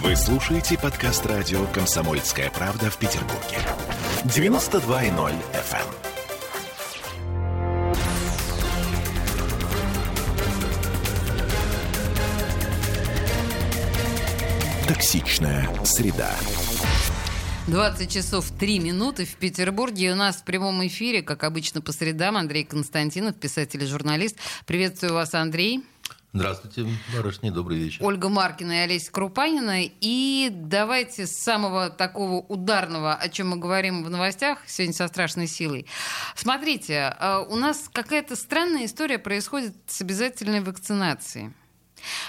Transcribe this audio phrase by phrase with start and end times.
[0.00, 3.58] Вы слушаете подкаст радио «Комсомольская правда» в Петербурге.
[4.24, 5.84] 92.0 FM.
[14.88, 16.34] Токсичная среда.
[17.66, 20.12] 20 часов 3 минуты в Петербурге.
[20.12, 24.38] У нас в прямом эфире, как обычно, по средам Андрей Константинов, писатель и журналист.
[24.64, 25.84] Приветствую вас, Андрей.
[26.34, 28.02] Здравствуйте, барышни, добрый вечер.
[28.02, 29.82] Ольга Маркина и Олеся Крупанина.
[29.82, 35.46] И давайте с самого такого ударного, о чем мы говорим в новостях сегодня со страшной
[35.46, 35.86] силой.
[36.34, 41.52] Смотрите, э, у нас какая-то странная история происходит с обязательной вакцинацией.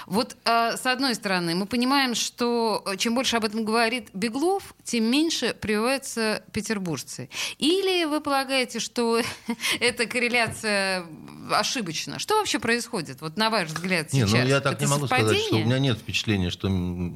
[0.06, 4.74] Вот э, с одной стороны, мы понимаем, что э, чем больше об этом говорит Беглов,
[4.84, 7.28] тем меньше прививаются петербуржцы.
[7.58, 9.20] Или вы полагаете, что
[9.80, 11.06] эта корреляция
[11.50, 12.18] ошибочна?
[12.18, 13.20] Что вообще происходит?
[13.20, 14.32] Вот на ваш взгляд сейчас?
[14.32, 15.34] Не, ну я так это не могу совпадение?
[15.34, 16.70] сказать, что у меня нет впечатления, что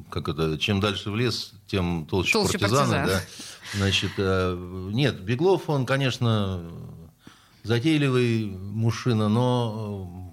[0.09, 2.97] как это, чем дальше в лес, тем толще, Толще партизаны.
[2.97, 3.05] партизан.
[3.05, 3.77] Да.
[3.77, 6.63] Значит, э, нет, Беглов, он, конечно,
[7.63, 10.28] затейливый мужчина, но э,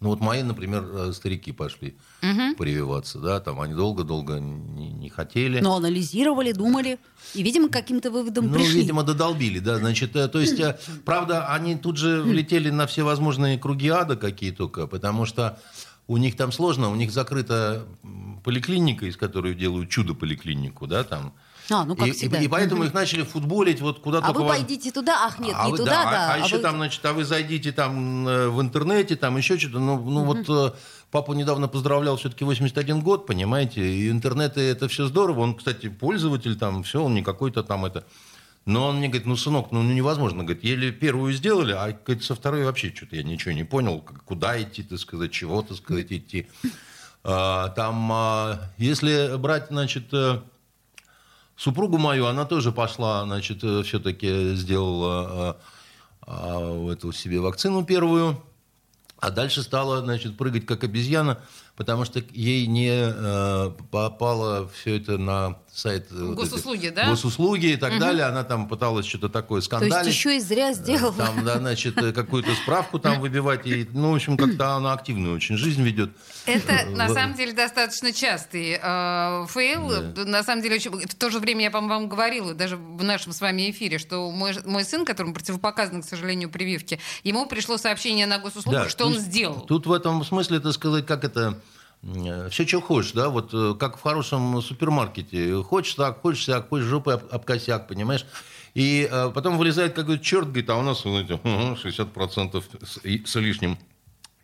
[0.00, 1.96] ну вот мои, например, э, старики пошли
[2.56, 5.60] прививаться, да, там они долго-долго не, не хотели.
[5.60, 6.98] Но анализировали, думали.
[7.34, 8.80] И, видимо, каким-то выводам Ну, пришли.
[8.80, 13.02] видимо, додолбили, да, значит, э, то есть, э, правда, они тут же влетели на все
[13.02, 15.58] возможные круги ада какие только, потому что
[16.06, 17.84] у них там сложно, у них закрыта
[18.42, 21.34] поликлиника, из которой делают чудо-поликлинику, да, там.
[21.70, 22.38] А, ну, как и, и- всегда.
[22.40, 25.72] и поэтому их начали футболить вот куда А вы пойдите туда, ах, нет, а не
[25.72, 26.34] вы- туда, а- да.
[26.34, 29.78] А, еще вы- там, значит, а вы зайдите там э, в интернете, там еще что-то.
[29.78, 30.72] Ну, ну вот э,
[31.10, 35.40] папу недавно поздравлял, все-таки 81 год, понимаете, и интернет и это все здорово.
[35.40, 38.04] Он, кстати, пользователь там, все, он не какой-то там это.
[38.66, 42.34] Но он мне говорит, ну, сынок, ну невозможно, говорит, еле первую сделали, а говорит, со
[42.34, 46.46] второй вообще что-то я ничего не понял, куда идти, так сказать, чего, так сказать, идти.
[47.24, 50.40] А, там, а, если брать, значит, э,
[51.60, 55.58] Супругу мою, она тоже пошла, значит, все-таки сделала
[56.26, 58.42] э, э, эту себе вакцину первую,
[59.18, 61.38] а дальше стала, значит, прыгать как обезьяна,
[61.80, 66.08] потому что ей не э, попало все это на сайт...
[66.10, 67.08] э, вот Госуслуги, эти- да?
[67.08, 68.24] Госуслуги и так далее.
[68.26, 70.06] Она там пыталась что-то такое То скандалить.
[70.06, 71.14] есть еще и зря сделал.
[71.14, 73.66] Там, да, значит, э, какую-то справку там выбивать.
[73.66, 76.10] И, ну, в общем, как-то она активную очень жизнь ведет.
[76.44, 80.12] Это, на самом деле, достаточно частый э, фейл.
[80.26, 80.90] На самом деле, очень...
[80.90, 84.30] в то же время я, по-моему, вам говорила, даже в нашем с вами эфире, что
[84.30, 88.98] мой, мой сын, которому противопоказаны, к сожалению, прививки, ему пришло сообщение на госуслугах, Да, что
[88.98, 89.62] то он сделал.
[89.62, 91.58] Тут в этом смысле, так сказать, как это...
[92.50, 95.62] Все, что хочешь, да, вот э, как в хорошем супермаркете.
[95.62, 98.24] Хочешь так, хочешь так, хочешь жопой об, об косяк, понимаешь?
[98.74, 103.34] И э, потом вылезает какой-то черт, говорит, а у нас, знаете, ага, 60% с, с
[103.36, 103.78] лишним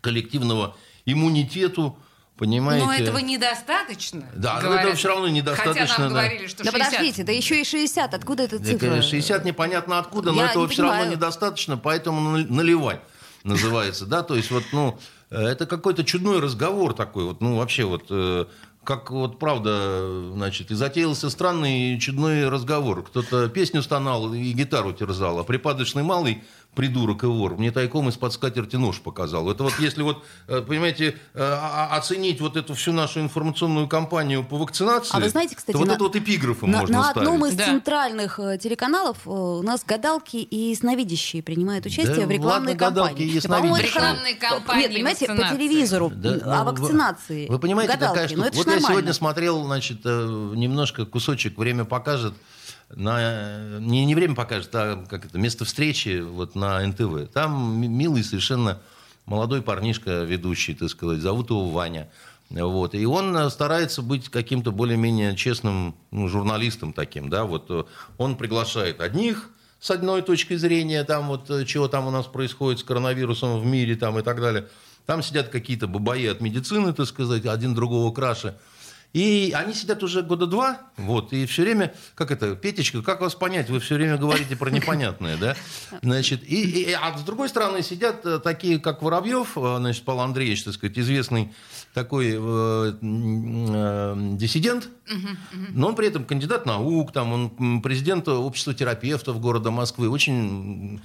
[0.03, 1.99] коллективного иммунитету,
[2.37, 2.85] понимаете?
[2.85, 4.29] Но этого недостаточно.
[4.35, 4.81] Да, но говорят.
[4.83, 6.21] этого всё равно недостаточно, Хотя нам да.
[6.21, 6.91] говорили, что Да 60.
[6.91, 8.13] подождите, да еще и 60.
[8.13, 8.89] Откуда эта Да, цифра?
[8.89, 11.17] конечно, 60 непонятно откуда, но Я этого не все равно понимаю.
[11.17, 13.01] недостаточно, поэтому нали- наливай
[13.45, 17.85] называется, да, то есть вот, ну, э, это какой-то чудной разговор такой, вот, ну, вообще
[17.85, 18.47] вот, э,
[18.85, 23.03] как вот правда, значит, и затеялся странный чудной разговор.
[23.03, 26.45] Кто-то песню стонал и гитару терзал, а припадочный малый
[26.77, 29.51] придурок и вор мне тайком из-под скатерти нож показал.
[29.51, 31.53] Это вот если вот, э, понимаете, э,
[31.91, 35.89] оценить вот эту всю нашу информационную кампанию по вакцинации, А вы знаете, кстати, то вот
[35.89, 37.29] на- это вот эпиграфом На, можно на ставить.
[37.29, 37.65] одном из Да.
[37.65, 43.09] центральных э, телеканалов у нас гадалки и сновидящие принимают участие Да в рекламной ладно, гадалки
[43.15, 43.31] кампании.
[43.33, 43.87] и Да, сновидящие.
[43.87, 45.57] Рекламной кампании Нет, понимаете, по вакцинации.
[45.57, 47.49] телевизору Да, м, ну, о вы- вакцинации.
[47.49, 48.27] Вы, понимаете, гадалки.
[48.27, 48.37] штука?
[48.37, 48.89] Ну, это ж вот я нормально.
[48.95, 52.35] сегодня смотрел, значит, немножко кусочек «Время покажет».
[52.95, 57.33] На, не, не «Время покажет», а как это, место встречи вот на НТВ.
[57.33, 58.81] Там ми- милый совершенно
[59.25, 62.09] молодой парнишка ведущий, так сказать, зовут его Ваня.
[62.49, 62.95] Вот.
[62.95, 67.85] И он э, старается быть каким-то более-менее честным ну, журналистом таким, да, вот э,
[68.19, 72.81] он приглашает одних с одной точки зрения, там вот, э, чего там у нас происходит
[72.81, 74.69] с коронавирусом в мире там и так далее.
[75.07, 78.57] Там сидят какие-то бабаи от медицины, так сказать, один другого краше.
[79.17, 83.35] И они сидят уже года два, вот, и все время, как это, Петечка, как вас
[83.35, 85.57] понять, вы все время говорите про непонятное, да?
[86.03, 90.21] Значит, и, и- а с другой стороны сидят э, такие, как Воробьев, э, значит, Павел
[90.21, 91.55] Андреевич, так сказать, известный
[91.95, 94.91] такой э, э, диссидент,
[95.71, 101.01] но он при этом кандидат наук, там, он президент общества терапевтов города Москвы, очень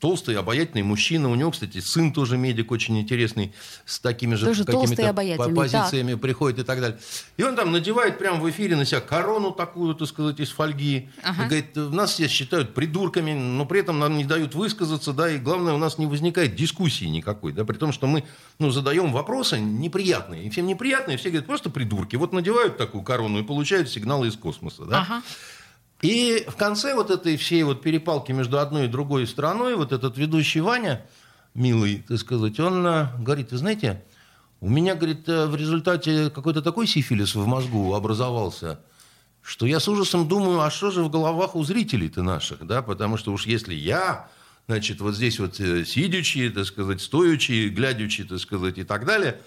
[0.00, 1.30] толстый, обаятельный мужчина.
[1.30, 3.52] У него, кстати, сын тоже медик, очень интересный,
[3.84, 5.12] с такими же Тоже какими-то
[5.54, 6.98] позициями приходит и так далее.
[7.36, 11.08] И он там надевает прямо в эфире на себя корону такую, так сказать, из фольги.
[11.22, 11.44] Ага.
[11.44, 15.38] И говорит, нас все считают придурками, но при этом нам не дают высказаться, да, и
[15.38, 18.24] главное, у нас не возникает дискуссии никакой, да, при том, что мы,
[18.58, 20.44] ну, задаем вопросы неприятные.
[20.44, 22.16] И всем неприятные, все говорят, просто придурки.
[22.16, 25.00] Вот надевают такую корону и получают сигналы из космоса, да.
[25.00, 25.22] Ага.
[26.00, 30.16] И в конце вот этой всей вот перепалки между одной и другой страной, вот этот
[30.16, 31.04] ведущий Ваня,
[31.54, 34.04] милый, так сказать, он э, говорит, вы знаете,
[34.60, 38.78] у меня, говорит, э, в результате какой-то такой сифилис в мозгу образовался,
[39.42, 43.16] что я с ужасом думаю, а что же в головах у зрителей-то наших, да, потому
[43.16, 44.28] что уж если я,
[44.68, 49.40] значит, вот здесь вот э, сидячи, так сказать, стоячи, глядячи, так сказать, и так далее,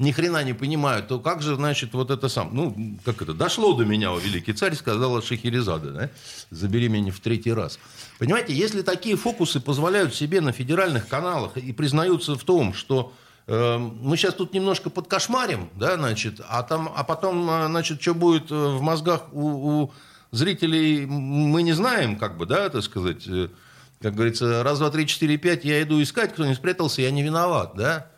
[0.00, 3.74] ни хрена не понимаю, то как же, значит, вот это сам, ну, как это, дошло
[3.74, 6.10] до меня, о великий царь, сказала Шахерезада, да,
[6.50, 7.78] забери меня в третий раз.
[8.18, 13.12] Понимаете, если такие фокусы позволяют себе на федеральных каналах и признаются в том, что
[13.46, 18.14] э, мы сейчас тут немножко подкошмарим, да, значит, а, там, а потом, э, значит, что
[18.14, 19.92] будет э, в мозгах у, у
[20.30, 23.48] зрителей, мы не знаем, как бы, да, так сказать, э,
[24.00, 27.22] как говорится, раз, два, три, четыре, пять, я иду искать, кто не спрятался, я не
[27.22, 28.10] виноват, да.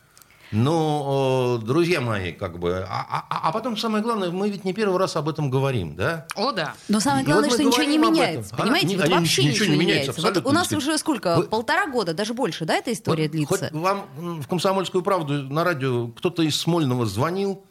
[0.53, 4.75] Но, э, друзья мои, как бы, а, а- а потом самое главное, мы ведь не
[4.75, 6.27] первый раз об этом говорим, да?
[6.37, 6.75] О, да.
[6.89, 8.49] Но самое главное, вот что ничего не меняется.
[8.55, 8.59] этом.
[8.59, 10.41] А, Понимаете, не- вот они- вообще ничего ничего не меняется, меняется.
[10.43, 11.37] Вот у нас уже сколько?
[11.37, 13.71] Вы- Полтора года, даже больше, да, эта история Вот длится?
[13.71, 14.05] Хоть вам
[14.43, 17.65] в «Комсомольскую правду» на радио кто-то из Смольного звонил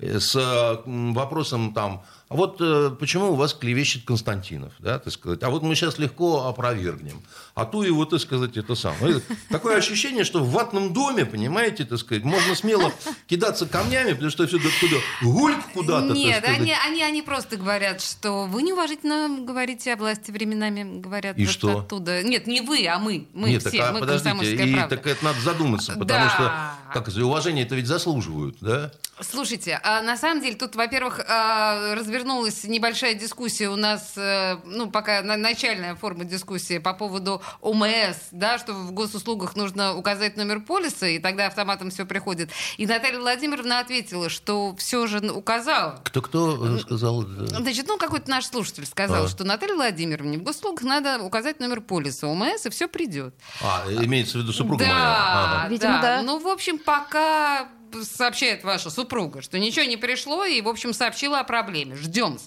[0.00, 5.42] э, с вопросом там, а вот э, почему у вас клевещет Константинов, да, так сказать,
[5.42, 7.22] а вот мы сейчас легко опровергнем,
[7.54, 9.20] а ту его, так сказать, это самое.
[9.50, 12.92] Такое ощущение, что в ватном доме, понимаете, так сказать, можно смело
[13.26, 18.44] кидаться камнями, потому что все туда гульк куда-то, Нет, они, они, они просто говорят, что
[18.44, 21.78] вы неуважительно говорите о власти временами, говорят И вот что?
[21.78, 22.22] оттуда.
[22.22, 23.26] Нет, не вы, а мы.
[23.32, 24.96] Мы Нет, все, так, а мы подождите, и правда.
[24.96, 26.30] так это надо задуматься, потому Да.
[26.30, 28.92] что, как уважение это ведь заслуживают, да?
[29.20, 34.90] Слушайте, а на самом деле тут, во-первых, а, развернулась небольшая дискуссия у нас, э, ну,
[34.90, 40.60] пока на- начальная форма дискуссии по поводу ОМС, да, что в госуслугах нужно указать номер
[40.60, 42.50] полиса, и тогда автоматом все приходит.
[42.76, 46.00] И Наталья Владимировна ответила, что все же указала.
[46.04, 47.22] Кто-кто сказал?
[47.22, 49.28] Значит, ну, какой-то наш слушатель сказал, А.
[49.28, 53.34] что Наталье Владимировне в госуслугах надо указать номер полиса ОМС, и все придет.
[53.62, 55.14] А, имеется в виду супруга да, моя.
[55.62, 55.68] Ага.
[55.68, 56.22] Видимо, да.
[56.22, 57.68] Ну, в общем, пока
[58.04, 61.96] сообщает ваша супруга, что ничего не пришло, и, в общем, сообщила о проблеме.
[61.96, 62.38] Ждем.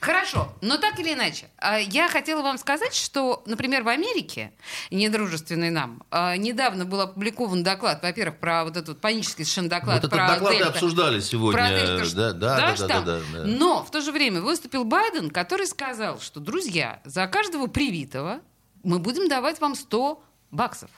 [0.00, 4.52] Хорошо, но так или иначе, а, я хотела вам сказать, что, например, в Америке,
[4.90, 10.10] недружественный нам, а, недавно был опубликован доклад, во-первых, про вот этот панический совершенно доклад Вот
[10.10, 10.68] про этот доклад Дельта.
[10.68, 11.52] обсуждали сегодня.
[11.52, 13.04] Про Дельта, Да, да, да, да, штамм?
[13.04, 13.44] да, да.
[13.44, 18.40] Но в то же время выступил Байден, который сказал, что, друзья, за каждого привитого
[18.82, 20.90] мы будем давать вам 100 баксов.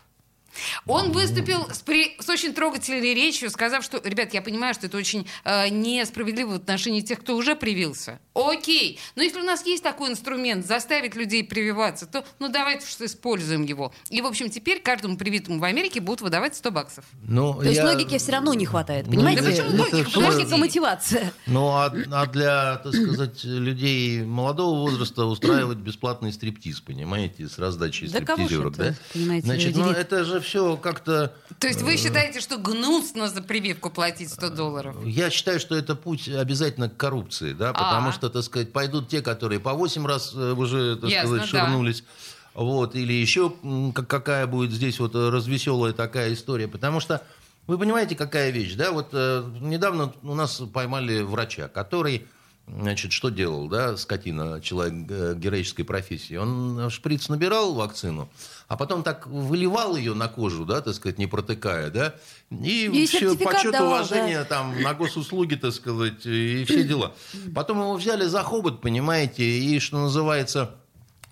[0.87, 4.97] Он выступил с, при- с очень трогательной речью, сказав, что, ребят, я понимаю, что это
[4.97, 8.21] очень э, несправедливо в отношении тех, кто уже привился.
[8.35, 13.05] Окей, но если у нас есть такой инструмент заставить людей прививаться, то ну давайте что
[13.07, 13.93] используем его.
[14.11, 17.05] И, в общем, теперь каждому привитому в Америке будут выдавать 100 баксов.
[17.23, 19.43] Ну, То есть я- логики все равно не хватает, Ну, понимаете?
[19.43, 20.11] да почему логика?
[20.11, 21.33] всё- Логика мотивация.
[21.47, 28.09] Ну, а, а для, так сказать, людей молодого возраста устраивать бесплатный стриптиз, понимаете, с раздачей
[28.09, 28.95] Да стриптизерок, да?
[29.13, 31.35] понимаете, Значит, ну это же все как-то...
[31.59, 34.97] То есть вы считаете, что гнусно за прививку платить 100 долларов?
[35.05, 38.13] Я считаю, что это путь обязательно к коррупции, да, потому А.
[38.13, 41.61] что, так сказать, пойдут те, которые по 8 раз э, уже, так Ясно, сказать, да.
[41.67, 42.05] ширнулись.
[42.55, 43.53] Вот, или еще
[43.95, 46.69] какая будет здесь вот э, развеселая такая история.
[46.69, 47.21] Потому что
[47.67, 48.93] вы понимаете, какая вещь, да?
[48.93, 52.27] Вот э, недавно у нас поймали врача, который,
[52.67, 56.37] значит, что делал, да, скотина, человек э, героической профессии.
[56.37, 58.29] Он шприц набирал вакцину,
[58.69, 62.15] а потом так выливал ее на кожу, да, так сказать, не протыкая, да,
[62.51, 67.15] и, И все почет давал, уважения там на госуслуги, так сказать, и все дела.
[67.55, 70.75] Потом его взяли за хобот, понимаете, и, что называется,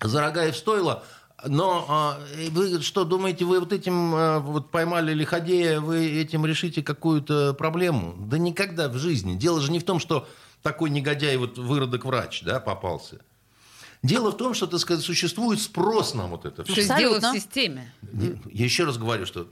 [0.01, 1.03] за рога и в стойло.
[1.45, 2.19] Но а,
[2.51, 8.15] вы что, думаете, вы вот этим а, вот поймали лиходея, вы этим решите какую-то проблему?
[8.17, 9.35] Да никогда в жизни.
[9.35, 10.25] Дело же не в том, что
[10.63, 13.19] такой негодяй, вот выродок врач, да, попался.
[14.03, 16.81] Дело в том, что, так сказать, существует спрос на вот это То все.
[16.81, 17.39] есть дело в Абсолютно.
[17.39, 17.93] системе.
[18.51, 19.47] Я еще раз говорю, что,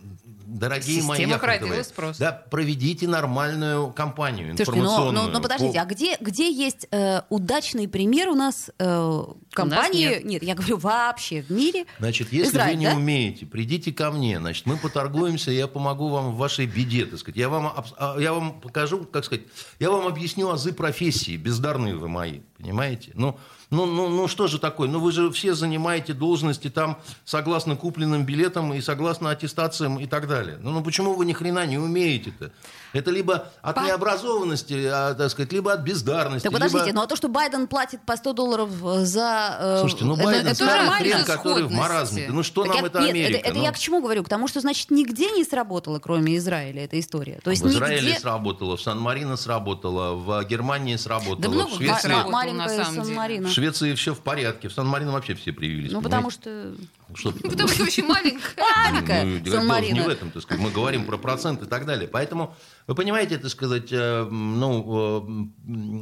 [0.46, 2.18] дорогие мои Система яхонтовые, породила спрос.
[2.18, 5.26] да, проведите нормальную кампанию Слушайте, но, информационную.
[5.28, 10.22] но, но подождите, По- а где, где есть э, удачный пример у нас э, компании?
[10.22, 10.44] нет.
[10.44, 11.86] я говорю вообще в мире.
[12.00, 12.96] Значит, если Израиль, вы не да?
[12.96, 17.38] умеете, придите ко мне, значит, мы поторгуемся, я помогу вам в вашей беде, так сказать.
[17.38, 19.46] Я вам, а, я вам покажу, как сказать,
[19.80, 23.12] я вам объясню азы профессии, бездарные вы мои, понимаете?
[23.14, 23.40] Ну,
[23.72, 24.90] ну, ну, ну что же такое?
[24.90, 30.28] Ну вы же все занимаете должности там согласно купленным билетам и согласно аттестациям и так
[30.28, 30.58] далее.
[30.62, 32.52] Ну, ну почему вы ни хрена не умеете-то?
[32.94, 36.44] Это либо от По- необразованности, а, так сказать, либо от бездарности.
[36.44, 36.96] Так подождите, либо...
[36.98, 39.58] ну а то, что Байден платит по 100 долларов э, за...
[39.60, 41.14] э, Слушайте, ну это- Байден это старый нормально?
[41.14, 42.28] хрен, который в маразме.
[42.30, 43.38] Ну что Так нам я- это нет, Америка?
[43.40, 43.64] Это, это ну?
[43.64, 44.24] я к чему говорю?
[44.24, 47.40] К тому, что, значит, нигде не сработала, кроме Израиля, эта история.
[47.44, 48.20] То есть в Израиле нигде...
[48.20, 52.02] сработало, в Сан-Марино сработало, в Германии сработало, Да много в Швеции...
[52.02, 52.26] сработало.
[52.32, 53.06] на Маленькая самом деле.
[53.06, 53.48] Сан-Марино.
[53.48, 55.92] В Швеции все в порядке, в Сан-Марино вообще все привились.
[55.92, 56.74] Ну, потому что...
[57.16, 57.32] что...
[57.44, 58.64] Потому что очень маленькая.
[58.92, 60.64] Маленькая Ну, дело не в этом, так сказать.
[60.64, 62.08] Мы говорим про процент и так далее.
[62.08, 62.56] Поэтому,
[62.88, 65.48] вы понимаете, это сказать, э, ну,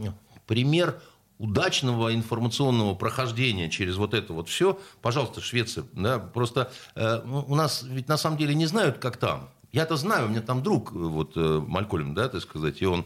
[0.06, 0.12] э,
[0.48, 1.02] пример
[1.40, 7.56] удачного информационного прохождения через вот это вот все, пожалуйста, Швеция, да, просто э, ну, у
[7.56, 9.50] нас ведь на самом деле не знают, как там.
[9.72, 13.06] Я-то знаю, у меня там друг, э, вот э, Малькольм, да, так сказать, и он,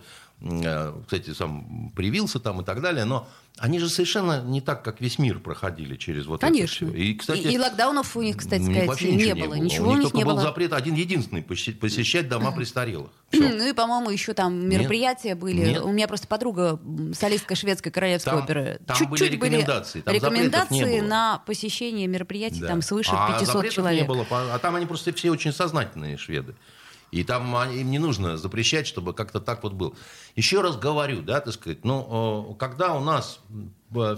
[1.05, 3.27] кстати, сам привился там и так далее, но
[3.59, 6.85] они же совершенно не так, как весь мир проходили через вот Конечно.
[6.85, 7.03] это все.
[7.03, 9.53] И, кстати, и, и локдаунов у них, кстати сказать, вообще не не было.
[9.53, 10.41] Ничего у них у них только не был было.
[10.41, 13.11] запрет один единственный посещать дома престарелых.
[13.31, 13.47] Всё.
[13.47, 15.65] Ну и, по-моему, еще там мероприятия были.
[15.67, 15.81] Нет.
[15.83, 16.79] У меня просто подруга,
[17.13, 18.79] солистка шведской королевской Там- оперы.
[18.85, 22.67] там Чуть-чуть были рекомендации, там рекомендации на посещение мероприятий Да.
[22.69, 24.01] там свыше а 500 запретов человек.
[24.01, 26.55] не было, а там они просто все очень сознательные шведы.
[27.13, 29.93] И там им не нужно запрещать, чтобы как-то так вот было.
[30.35, 33.39] Еще раз говорю, да, так сказать, ну, э, когда у нас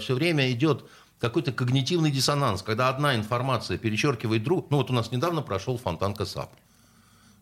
[0.00, 0.86] все время идет
[1.20, 6.14] какой-то когнитивный диссонанс, когда одна информация перечеркивает другую, ну вот у нас недавно прошел фонтан
[6.14, 6.50] Касап.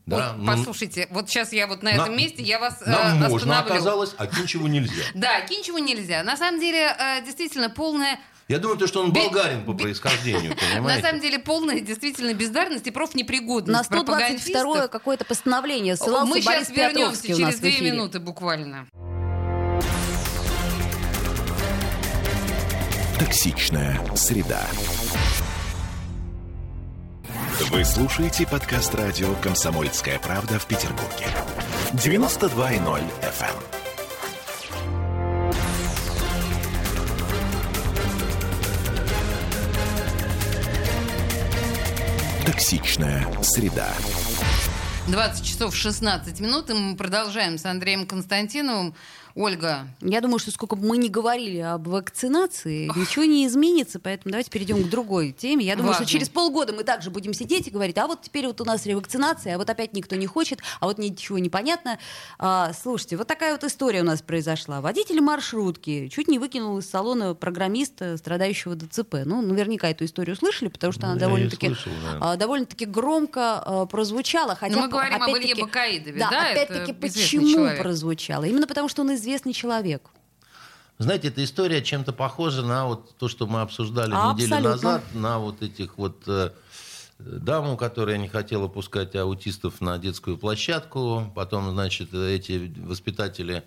[0.06, 2.90] Да, Вот, ну, послушайте, вот сейчас я вот на на- этом месте, я вас э,
[2.90, 3.72] нам можно остановлю.
[3.74, 5.04] оказалось, а ничего нельзя.
[5.14, 6.24] Да, Кинчеву нельзя.
[6.24, 8.18] На самом деле, э, действительно, полная...
[8.46, 11.02] Я думаю, то, что он болгарин по происхождению, На понимаете?
[11.06, 14.90] самом деле, полная действительно бездарность и профнепригодность На 122 пропагандистов.
[14.90, 18.86] какое-то постановление ссылался Мы сейчас вернемся через две минуты буквально.
[23.18, 24.60] Токсичная среда.
[27.70, 31.26] Вы слушаете подкаст радио «Комсомольская правда» в Петербурге.
[31.92, 33.83] 92.0 FM.
[42.46, 43.88] Токсичная среда.
[45.08, 48.94] 20 часов 16 минут, и мы продолжаем с Андреем Константиновым.
[49.36, 54.30] Ольга, Я думаю, что сколько бы мы ни говорили об вакцинации, ничего не изменится, поэтому
[54.30, 55.64] давайте перейдем к другой теме.
[55.64, 56.06] Я думаю, Важно.
[56.06, 58.86] что через полгода мы также будем сидеть и говорить, а вот теперь вот у нас
[58.86, 61.98] ревакцинация, а вот опять никто не хочет, а вот ничего не понятно.
[62.38, 64.80] А, слушайте, вот такая вот история у нас произошла.
[64.80, 69.16] Водитель маршрутки чуть не выкинул из салона программиста, страдающего ДЦП.
[69.24, 71.76] Ну, наверняка эту историю слышали, потому что она довольно-таки да.
[72.20, 74.54] а, довольно-таки громко а, прозвучала.
[74.54, 77.82] Хотя, Ну, мы говорим об Илье Бакаидове, Да, да, опять-таки, почему человек.
[77.82, 78.44] прозвучало?
[78.44, 80.10] Именно потому, что он известный человек.
[80.98, 84.70] Знаете, эта история чем-то похожа на вот то, что мы обсуждали неделю Абсолютно.
[84.70, 86.50] назад, на вот этих вот э,
[87.18, 91.32] даму, которая не хотела пускать аутистов на детскую площадку.
[91.34, 93.64] Потом, значит, эти воспитатели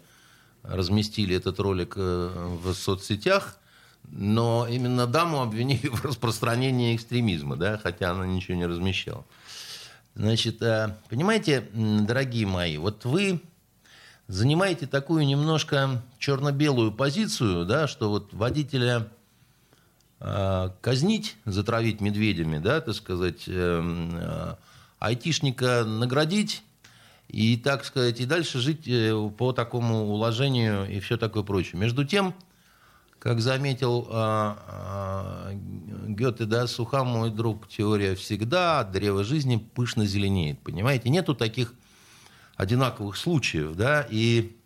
[0.63, 3.57] разместили этот ролик э, в соцсетях.
[4.09, 9.25] Но именно даму обвинили в распространении экстремизма, да, хотя она ничего не размещала.
[10.15, 13.41] Значит, э, понимаете, дорогие мои, вот вы
[14.27, 19.07] занимаете такую немножко черно-белую позицию, да, что вот водителя
[20.19, 24.55] э, казнить, затравить медведями, да, так сказать, э,
[24.99, 26.63] айтишника наградить
[27.27, 31.79] и, так сказать, и дальше жить э, по такому уложению и все такое прочее.
[31.79, 32.33] Между тем,
[33.19, 35.53] как заметил э, э,
[36.07, 40.59] Гёте, да, суха, мой друг, теория всегда, от древа жизни пышно зеленеет.
[40.59, 41.73] Понимаете, нету таких
[42.57, 44.57] одинаковых случаев, да, и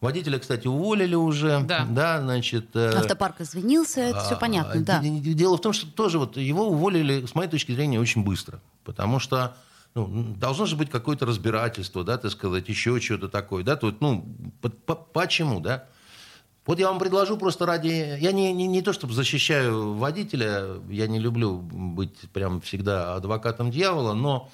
[0.00, 2.20] водителя, кстати, уволили уже, Да.
[2.22, 2.74] значит...
[2.74, 5.00] э, Автопарк извинился, это все а, понятно, а, да.
[5.02, 8.60] Дело в том, что тоже вот его уволили, с моей точки зрения, очень быстро.
[8.84, 9.56] Потому что
[9.94, 13.64] ну, должно же быть какое-то разбирательство, да, так сказать, еще что-то такое.
[13.64, 14.24] Да, тут, ну,
[14.62, 15.84] по- по- почему, да?
[16.66, 18.16] Вот я вам предложу просто ради...
[18.20, 23.70] Я не, не, не то, чтобы защищаю водителя, я не люблю быть прям всегда адвокатом
[23.72, 24.48] дьявола, но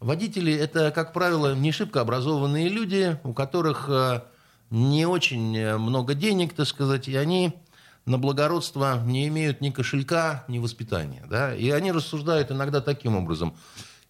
[0.00, 4.22] водители– это, как правило, не шибко образованные люди, у которых э,
[4.70, 7.54] не очень э, много денег, так сказать, и они
[8.06, 11.24] на благородство не имеют ни кошелька, ни воспитания.
[11.28, 11.54] Да?
[11.54, 13.54] И они рассуждают иногда таким образом.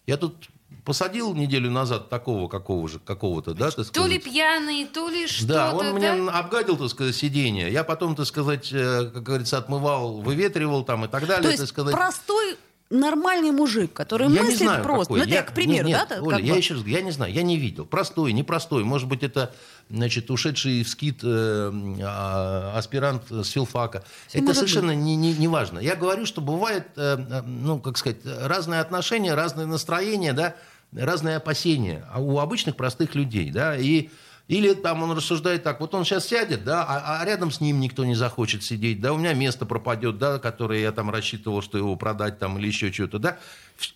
[0.07, 0.49] Я тут
[0.85, 4.23] посадил неделю назад такого какого же, какого-то, да, так то ли сказать.
[4.23, 5.53] пьяный, то ли что-то.
[5.53, 6.39] Да, он мне да?
[6.39, 7.71] обгадил, так сказать, сиденье.
[7.71, 11.43] Я потом, так сказать, э, как говорится, отмывал, выветривал там и так далее.
[11.43, 11.93] То так есть сказать.
[11.93, 12.57] простой
[12.89, 15.05] нормальный мужик, который Я не мыслит знаю, просто.
[15.05, 15.17] какой.
[15.19, 16.15] Ну, это Я- я, к примеру, нет, да?
[16.15, 16.57] нет, Оля, я бы.
[16.57, 17.85] еще раз говорю, я не знаю, я не видел.
[17.85, 18.83] Простой, непростой.
[18.83, 19.53] Может быть, это,
[19.89, 24.03] значит, ушедший в скит э, а, аспирант с филфака.
[24.31, 25.79] это может совершенно не, не, не важно.
[25.79, 30.55] Я говорю, что бывает, э, э, ну, как сказать, разные отношения, разные настроения, да.
[30.91, 34.09] разные опасения у обычных простых людей, да, и
[34.49, 37.79] или там он рассуждает так, вот он сейчас сядет, да, а, а рядом с ним
[37.79, 41.77] никто не захочет сидеть, да, у меня место пропадет, да, которое я там рассчитывал, что
[41.77, 43.37] его продать там или еще что-то, да.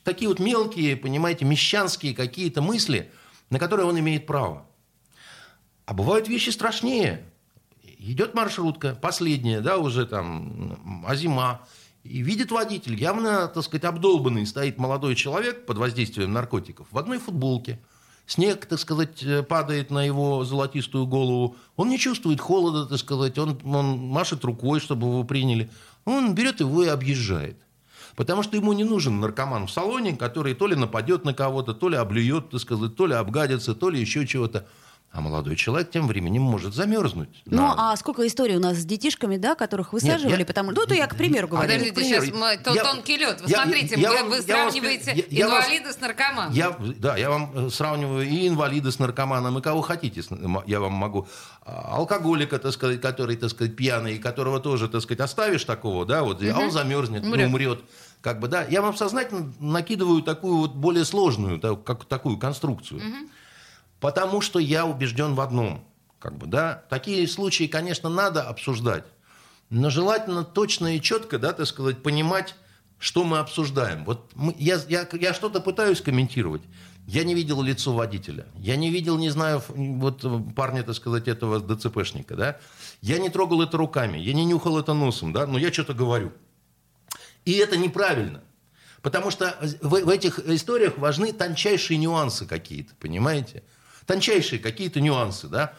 [0.03, 3.11] Такие вот мелкие, понимаете, мещанские какие-то мысли,
[3.49, 4.67] на которые он имеет право.
[5.87, 7.25] А бывают вещи страшнее.
[7.97, 11.61] Идет маршрутка, последняя, да, уже там, а зима,
[12.03, 17.17] и видит водитель, явно, так сказать, обдолбанный стоит молодой человек под воздействием наркотиков в одной
[17.17, 17.79] футболке–
[18.25, 21.57] Снег, так сказать, э, падает на его золотистую голову.
[21.75, 23.37] Он не чувствует холода, так сказать.
[23.37, 25.69] Он, он машет рукой, чтобы его приняли.
[26.05, 27.57] Он берет его и объезжает.
[28.15, 31.89] Потому что ему не нужен наркоман в салоне, который то ли нападет на кого-то, то
[31.89, 34.67] ли облюет, так сказать, то ли обгадится, то ли еще чего-то.
[35.13, 37.43] А молодой человек тем временем может замерзнуть.
[37.45, 37.91] Ну, на...
[37.91, 40.31] а сколько историй у нас с детишками, да, которых высаживали?
[40.31, 40.45] Нет, я...
[40.47, 40.71] потому...
[40.71, 41.71] Ну, это я к примеру говорю.
[41.71, 42.59] Подождите, сейчас мы...
[42.73, 42.83] я...
[42.83, 43.39] тонкий лед.
[43.41, 43.61] Вы я...
[43.61, 44.23] смотрите, я...
[44.23, 45.23] вы, вы сравниваете я...
[45.29, 45.45] Я...
[45.45, 45.93] инвалида я...
[45.93, 46.53] с наркоманом.
[46.53, 46.75] Я...
[46.97, 50.23] Да, я вам э, сравниваю и инвалида с наркоманом, и кого хотите,
[50.65, 51.27] я вам могу.
[51.61, 56.23] А, алкоголика, так сказать, который, так сказать, пьяный, которого тоже, так сказать, оставишь такого, да,
[56.23, 56.49] вот, угу.
[56.51, 57.47] а он замерзнет, умрет.
[57.49, 57.79] умрет.
[58.21, 62.99] Как бы, да, я вам сознательно накидываю такую вот более сложную, так, как, такую конструкцию.
[62.99, 63.29] Угу.
[64.03, 65.87] Потому что я убежден в одном.
[66.19, 66.83] Как бы, да?
[66.89, 69.05] Такие случаи, конечно, надо обсуждать.
[69.69, 72.55] Но желательно точно и четко, да, так сказать, понимать,
[72.99, 74.03] что мы обсуждаем.
[74.03, 76.63] Вот мы, я, я, я что-то пытаюсь комментировать.
[77.07, 78.45] Я не видел лицо водителя.
[78.55, 82.59] Я не видел, не знаю, вот парня, так сказать, этого ДЦПшника, да.
[82.99, 86.33] Я не трогал это руками, я не нюхал это носом, да, но я что-то говорю.
[87.45, 88.41] И это неправильно.
[89.01, 93.63] Потому что в, в этих историях важны тончайшие нюансы какие-то, понимаете?
[94.05, 95.73] Тончайшие какие-то нюансы, да,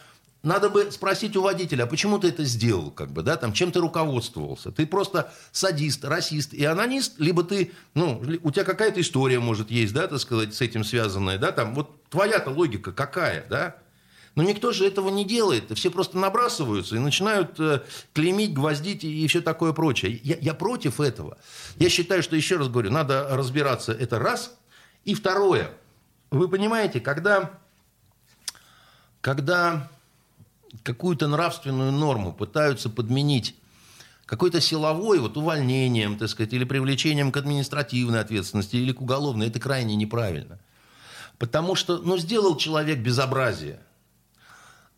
[0.45, 3.71] надо бы спросить у водителя, а почему ты это сделал, как бы, да, там, чем
[3.71, 4.71] ты руководствовался?
[4.71, 9.93] Ты просто садист, расист и анонист, либо ты, ну, у тебя какая-то история, может, есть,
[9.93, 13.75] да, так сказать, с этим связанная, да, там, вот твоя-то логика какая, да?
[14.35, 15.71] Но никто же этого не делает.
[15.77, 20.19] Все просто набрасываются и начинают э, клеймить, гвоздить и все такое прочее.
[20.23, 21.37] Я, я против этого.
[21.77, 24.57] Я считаю, что, еще раз говорю, надо разбираться, это раз.
[25.05, 25.71] И второе.
[26.31, 27.61] Вы понимаете, когда
[29.25, 29.89] когда
[30.83, 33.55] какую-то нравственную норму пытаются подменить
[34.27, 39.59] какой-то силовой, вот увольнением, так сказать, или привлечением к административной ответственности, или к уголовной, это
[39.59, 40.59] крайне неправильно.
[41.39, 43.79] Потому что, ну, сделал человек безобразие.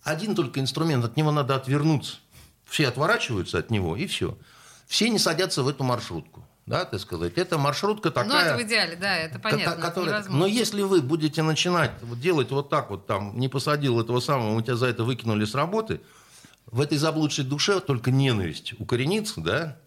[0.04, 2.17] Один только инструмент, от него надо отвернуться.
[2.65, 4.38] Все отворачиваются от него, и все.
[4.88, 7.38] Все не садятся в эту маршрутку да, так сказать.
[7.38, 8.30] Это маршрутка такая...
[8.30, 12.69] Ну, это в идеале, да, это понятно, которая, Но если вы будете начинать делать вот
[12.69, 16.01] так вот, там, не посадил этого самого, мы тебя за это выкинули с работы,
[16.65, 19.77] в этой заблудшей душе только ненависть укоренится, да,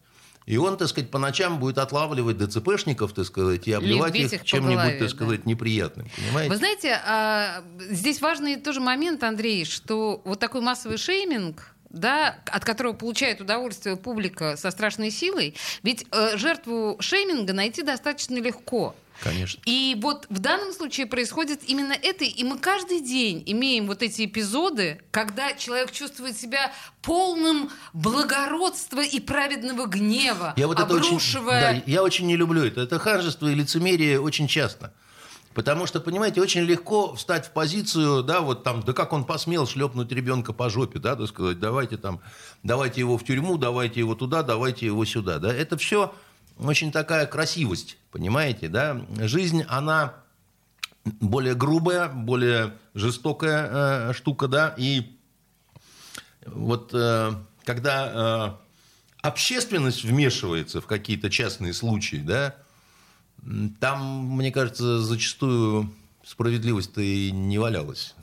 [0.46, 4.44] и он, так сказать, по ночам будет отлавливать ДЦПшников, так сказать, и обливать их, их
[4.44, 5.50] чем-нибудь, так сказать, да.
[5.50, 6.08] неприятным.
[6.16, 6.50] Понимаете?
[6.50, 12.64] Вы знаете, а, здесь важный тоже момент, Андрей, что вот такой массовый шейминг, да, от
[12.64, 18.94] которого получает удовольствие публика со страшной силой, ведь э, жертву шейминга найти достаточно легко.
[19.22, 19.60] Конечно.
[19.66, 24.24] И вот в данном случае происходит именно это, и мы каждый день имеем вот эти
[24.24, 26.72] эпизоды, когда человек чувствует себя
[27.02, 31.60] полным благородства и праведного гнева, я вот обрушивая...
[31.60, 32.80] Это очень, да, я очень не люблю это.
[32.80, 34.94] Это ханжество и лицемерие очень часто.
[35.60, 39.66] Потому что, понимаете, очень легко встать в позицию, да, вот там, да как он посмел
[39.66, 42.22] шлепнуть ребенка по жопе, да, так сказать, давайте там,
[42.62, 45.52] давайте его в тюрьму, давайте его туда, давайте его сюда, да.
[45.52, 46.14] Это все
[46.58, 49.04] очень такая красивость, понимаете, да.
[49.18, 50.14] Жизнь, она
[51.04, 55.14] более грубая, более жестокая э, штука, да, и
[56.46, 57.32] вот э,
[57.64, 62.56] когда э, общественность вмешивается в какие-то частные случаи, да,
[63.80, 65.90] там, мне кажется, зачастую
[66.24, 68.14] справедливость-то и не валялась.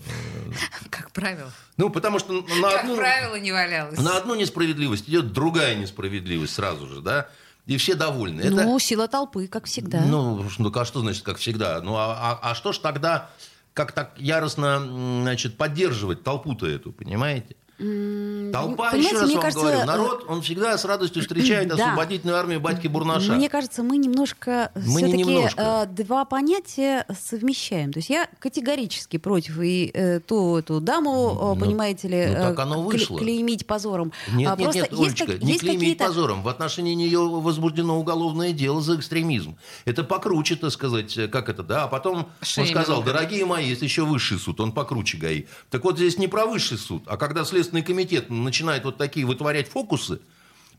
[0.90, 1.52] Как правило.
[1.78, 2.96] Ну, потому что на как одну...
[2.96, 4.00] правило, не валялась.
[4.00, 7.28] На одну несправедливость идет другая несправедливость сразу же, да?
[7.66, 8.42] И все довольны.
[8.42, 8.52] Это...
[8.52, 10.02] Ну, сила толпы, как всегда.
[10.02, 11.82] Ну, ну а что значит, как всегда?
[11.82, 13.30] Ну, а, а, а что ж тогда,
[13.74, 14.80] как так яростно,
[15.22, 17.58] значит, поддерживать толпу-то эту, понимаете?
[17.78, 21.76] Толпа, Понимаете, еще раз вам кажется, говорю, народ, он всегда с радостью встречает да.
[21.76, 23.34] освободительную армию батьки Бурнаша.
[23.34, 25.62] Мне кажется, мы немножко мы все-таки немножко.
[25.62, 27.94] Э, два понятия совмещаем.
[27.94, 32.60] То есть я категорически против и э, ту эту даму, ну, понимаете ли, ну, так
[32.60, 33.20] оно вышло.
[33.20, 34.12] клеймить позором.
[34.34, 36.42] Нет, а нет, нет, Олечка, есть, не есть клеймить позором.
[36.42, 39.56] В отношении нее возбуждено уголовное дело за экстремизм.
[39.86, 41.84] Это покруче, так сказать, как это, да.
[41.84, 45.44] А потом Что он сказал, дорогие мои, есть еще высший суд, он покруче ГАИ.
[45.70, 49.26] Так вот здесь не про высший суд, а когда следствие Следственный комитет начинает вот такие
[49.26, 50.22] вытворять фокусы,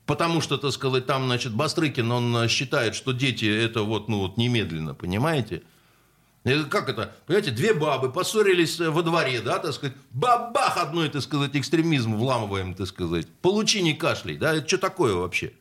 [0.06, 4.38] потому что, так сказать, там, значит, Бастрыкин, он считает, что дети это вот, ну, вот
[4.38, 5.62] немедленно, понимаете?
[6.44, 7.14] Э, Как это?
[7.26, 12.16] Понимаете, две бабы поссорились э, во дворе, да, так сказать, бабах одной, так сказать, экстремизм
[12.16, 13.28] вламываем, так сказать.
[13.42, 15.52] Получи, не кашляй, да, это что такое вообще?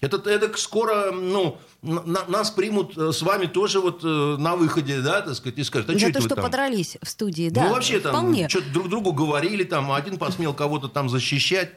[0.00, 5.00] Это, это скоро, ну, на- нас примут э, с вами тоже вот э, на выходе,
[5.00, 6.44] да, так сказать, и скажут, а За что то, это что там?
[6.44, 7.64] подрались в студии, да.
[7.64, 8.48] ну, вообще там вполне.
[8.48, 11.70] что-то друг другу говорили, там, один посмел кого-то там защищать.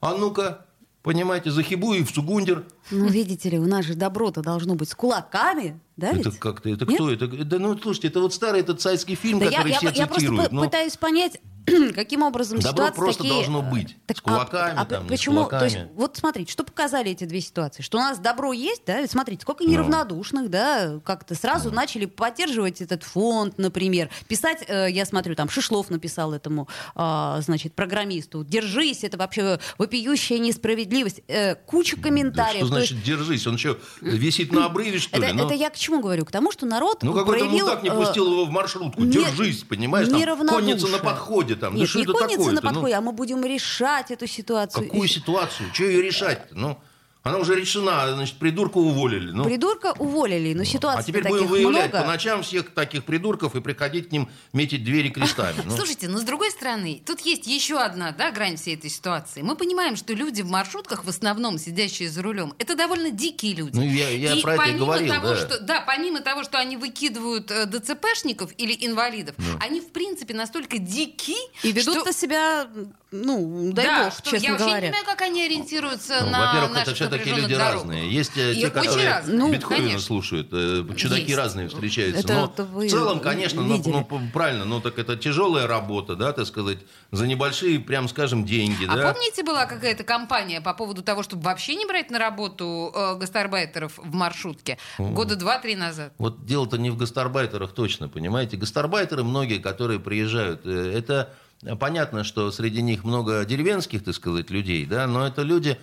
[0.00, 0.64] А ну-ка,
[1.02, 2.64] понимаете, захибу и в Сугундер.
[2.90, 6.38] Ну, видите ли, у нас же добро-то должно быть с кулаками, да Это ведь?
[6.38, 6.94] как-то, это Нет?
[6.94, 7.10] кто?
[7.12, 9.88] Это, да, ну, слушайте, это вот старый этот цайский фильм, Да я, который я- все
[9.88, 10.48] я просто цитируют.
[10.48, 11.38] п- Ну, пытаюсь понять,
[11.94, 13.34] каким образом Добро ситуации просто такие...
[13.34, 13.96] должно быть.
[14.06, 15.46] Так, С кулаками а, а там, не с почему?
[15.46, 15.96] То есть, кулаками.
[15.96, 17.82] вот смотрите, что показали эти две ситуации?
[17.82, 19.06] Что у нас добро есть, да?
[19.06, 19.70] Смотрите, сколько Ну.
[19.70, 24.10] неравнодушных, да, как-то сразу начали поддерживать этот фонд, например.
[24.26, 30.38] Писать, э, я смотрю, там Шишлов написал этому, а, значит, программисту, держись, это вообще вопиющая
[30.38, 31.22] несправедливость.
[31.28, 32.66] Э, куча да комментариев.
[32.66, 33.46] что То есть значит держись?
[33.46, 35.32] Он что, висит на обрыве, что это, ли?
[35.32, 36.24] Ну, это я к чему говорю?
[36.24, 37.66] К тому, что народ ну какой-то проявил...
[37.66, 39.04] мудак не э, пустил его в маршрутку.
[39.04, 40.08] Держись, понимаешь?
[40.08, 41.56] Там конница на подходе.
[41.58, 41.74] Там.
[41.74, 44.84] Нет, да что не это конница такое на подходе, а мы будем решать эту ситуацию.
[44.84, 45.70] Какую ситуацию?
[45.72, 46.54] Что ее решать-то?
[46.54, 46.78] Ну,
[47.22, 49.30] она уже решена, значит, придурка уволили.
[49.32, 52.04] Ну, Придурка уволили, но ситуаций а теперь таких будем выявлять много.
[52.06, 55.60] по ночам всех таких придурков и приходить к ним метить двери крестами.
[55.64, 59.42] Ну, Слушайте, но с другой стороны, тут есть еще одна да, грань всей этой ситуации.
[59.42, 63.76] Мы понимаем, что люди в маршрутках, в основном сидящие за рулем, это довольно дикие люди.
[63.76, 65.36] Ну, я- я и про это и помимо говорил, того, да.
[65.36, 70.78] Что, да, помимо того, что они выкидывают э, ДЦПшников или инвалидов, они, в принципе, настолько
[70.78, 72.12] дики, И ведут что...
[72.12, 72.68] себя,
[73.10, 74.80] ну, дай да, бог, что честно я вообще говоря.
[74.80, 77.74] не понимаю, как они ориентируются Ну, на Во-первых, это все-таки напряженных люди дорогах.
[77.74, 78.10] разные.
[78.12, 79.38] Есть э, И те, которые разные.
[79.38, 80.06] Ну, Бетховена конечно.
[80.06, 80.48] слушают.
[80.52, 81.36] э, Чудаки Есть.
[81.36, 82.20] разные встречаются.
[82.20, 83.92] Это- но это вы в целом, конечно, ну, видели.
[84.10, 86.78] ну, правильно, ну так это тяжелая работа, да, так сказать,
[87.10, 89.12] за небольшие, прям скажем, деньги, А да.
[89.14, 93.92] помните, была какая-то кампания по поводу того, чтобы вообще не брать на работу э, гастарбайтеров
[93.96, 94.76] в маршрутке?
[94.98, 96.12] Года два-три назад.
[96.18, 98.56] Вот дело-то не в гастарбайтерах точно, понимаете.
[98.58, 101.32] Гастарбайтеры многие, которые приезжают, э, это
[101.78, 105.78] понятно, что среди них много деревенских, так сказать, людей, да, но это люди,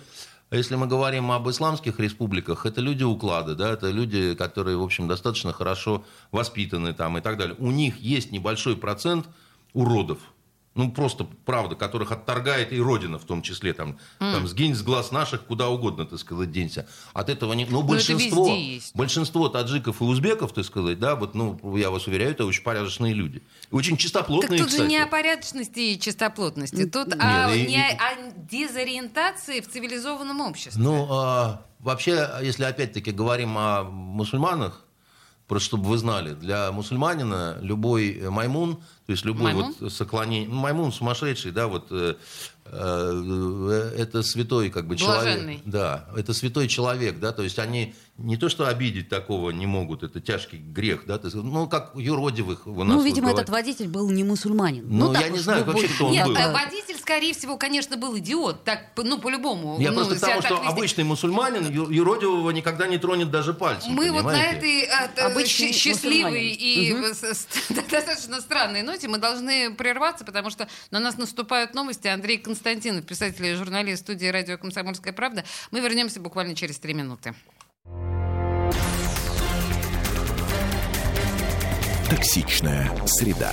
[0.50, 5.08] если мы говорим об исламских республиках, это люди уклада, да, это люди, которые, в общем,
[5.08, 7.56] достаточно хорошо воспитаны там и так далее.
[7.58, 9.26] У них есть небольшой процент
[9.72, 10.18] уродов.
[10.76, 13.72] Ну, просто, правда, которых отторгает и Родина в том числе.
[13.72, 16.86] Там, там сгинь с глаз наших куда угодно, так сказать, денься.
[17.14, 17.64] От этого не...
[17.64, 18.56] Ну, это большинство,
[18.94, 23.14] большинство таджиков и узбеков, так сказать, да, вот, ну, я вас уверяю, это очень порядочные
[23.14, 23.42] люди.
[23.72, 24.88] И очень Так чистоплотные, тут же кстати.
[24.90, 30.40] не о порядочности и чистоплотности, тут Нет, о, и- не о, о дезориентации в цивилизованном
[30.42, 30.82] обществе.
[30.82, 34.84] Ну, а, вообще, если опять-таки говорим о мусульманах,
[35.48, 39.74] просто чтобы вы знали, для мусульманина любой маймун, то есть любой Маймун?
[39.80, 42.14] вот соклонение, ну, маймун сумасшедший, да, вот э,
[42.64, 45.40] э, это святой как бы Блаженный.
[45.56, 45.60] человек.
[45.64, 50.02] Да, это святой человек, да, то есть они не то что обидеть такого не могут,
[50.02, 53.42] это тяжкий грех, да, то есть, ну, как юродивых у нас Ну, вот видимо, говорят.
[53.42, 54.86] этот водитель был не мусульманин.
[54.88, 56.34] Ну, так я не знаю вообще, кто он Нет, был.
[56.34, 58.64] э, водитель, скорее всего, конечно, был идиот.
[58.64, 59.76] Так, ну, по-любому.
[59.78, 60.72] Я ну, просто к себя тому, так что вести.
[60.72, 63.92] обычный мусульманин юродивого никогда не тронет даже пальцем.
[63.92, 64.56] Мы вот на понимаете?
[64.56, 66.56] этой э, т- Обычный щ- счастливой мусульманин.
[66.58, 67.46] и э, с-
[67.90, 72.08] достаточно странной ноте мы должны прерваться, потому что на нас наступают новости.
[72.08, 75.44] Андрей Константинов, писатель и журналист студии радио «Комсомольская правда».
[75.70, 77.34] Мы вернемся буквально через три минуты.
[82.08, 83.52] Токсичная среда.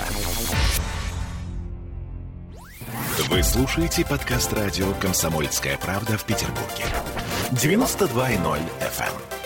[3.30, 6.86] Вы слушаете подкаст радио «Комсомольская правда» в Петербурге.
[7.52, 9.43] 92.0 FM.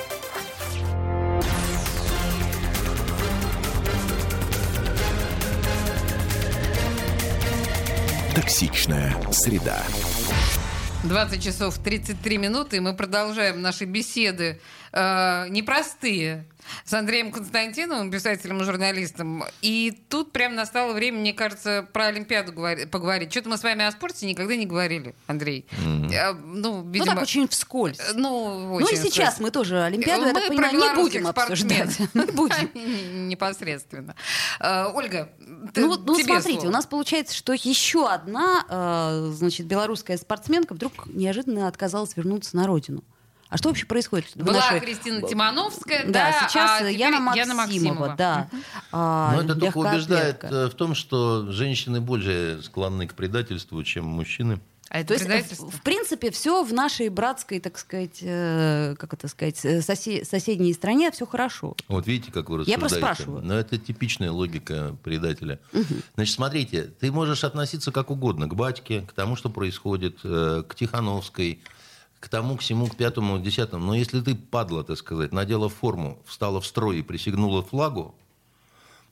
[8.38, 9.82] Токсичная среда.
[11.06, 16.46] 20 часов 33 минуты, и мы продолжаем наши беседы э, непростые
[16.84, 19.46] с Андреем Константиновым, писателем и журналистом.
[19.62, 23.32] И тут прям настало время, мне кажется, про Олимпиаду говори- поговорить.
[23.32, 25.66] Что-то мы с вами о спорте никогда не говорили, Андрей.
[26.12, 27.06] Э, ну, Ну, видимо...
[27.14, 28.00] так очень вскользь.
[28.00, 29.40] э, Ну, Ну и очень сейчас вскользь.
[29.40, 31.92] мы тоже Олимпиаду, я Мы так про понимаю, не будем обсуждать.
[31.94, 32.36] спортсменов.
[32.36, 33.28] Будем.
[33.30, 34.16] Непосредственно.
[34.60, 36.68] Э, Ольга, Ну, ну смотрите, слово.
[36.68, 42.68] у нас получается, что еще одна, э, значит, белорусская спортсменка вдруг неожиданно отказалась вернуться на
[42.68, 43.04] родину.
[43.50, 44.28] А что вообще происходит?
[44.36, 48.16] в Была нашей- Кристина Тимановская, Да, да, сейчас а Яна Максимова, Яна Максимова.
[48.18, 48.50] да.
[48.92, 54.06] А, Но это только убеждает э, в том, что женщины более склонны к предательству, чем
[54.06, 54.60] мужчины.
[54.90, 55.66] А это То есть, предательство?
[55.70, 60.24] в, в принципе, все в нашей братской, так сказать, э, как это сказать, э, сосе-
[60.24, 61.76] соседней стране все хорошо.
[61.90, 62.80] Вот видите, как вы Я рассуждаете.
[62.80, 63.42] просто спрашиваю.
[63.44, 65.60] Но это типичная логика предателя.
[66.16, 70.74] Значит, смотрите, ты можешь относиться как угодно к батьке, к тому, что происходит, э, к
[70.76, 71.60] Тихановской,
[72.28, 73.86] к тому, к всему, к пятому, к десятому.
[73.86, 78.14] Но если ты, падла, так сказать, надела форму, встала в строй и присягнула флагу,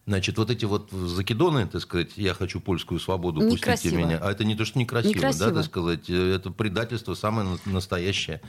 [0.07, 3.97] Значит, вот эти вот закидоны, так сказать, я хочу польскую свободу, пустите Некрасиво.
[3.97, 4.19] меня.
[4.21, 5.47] А это не то, что некрасиво, Некрасиво.
[5.49, 8.39] да, так сказать, это предательство самое на- настоящее.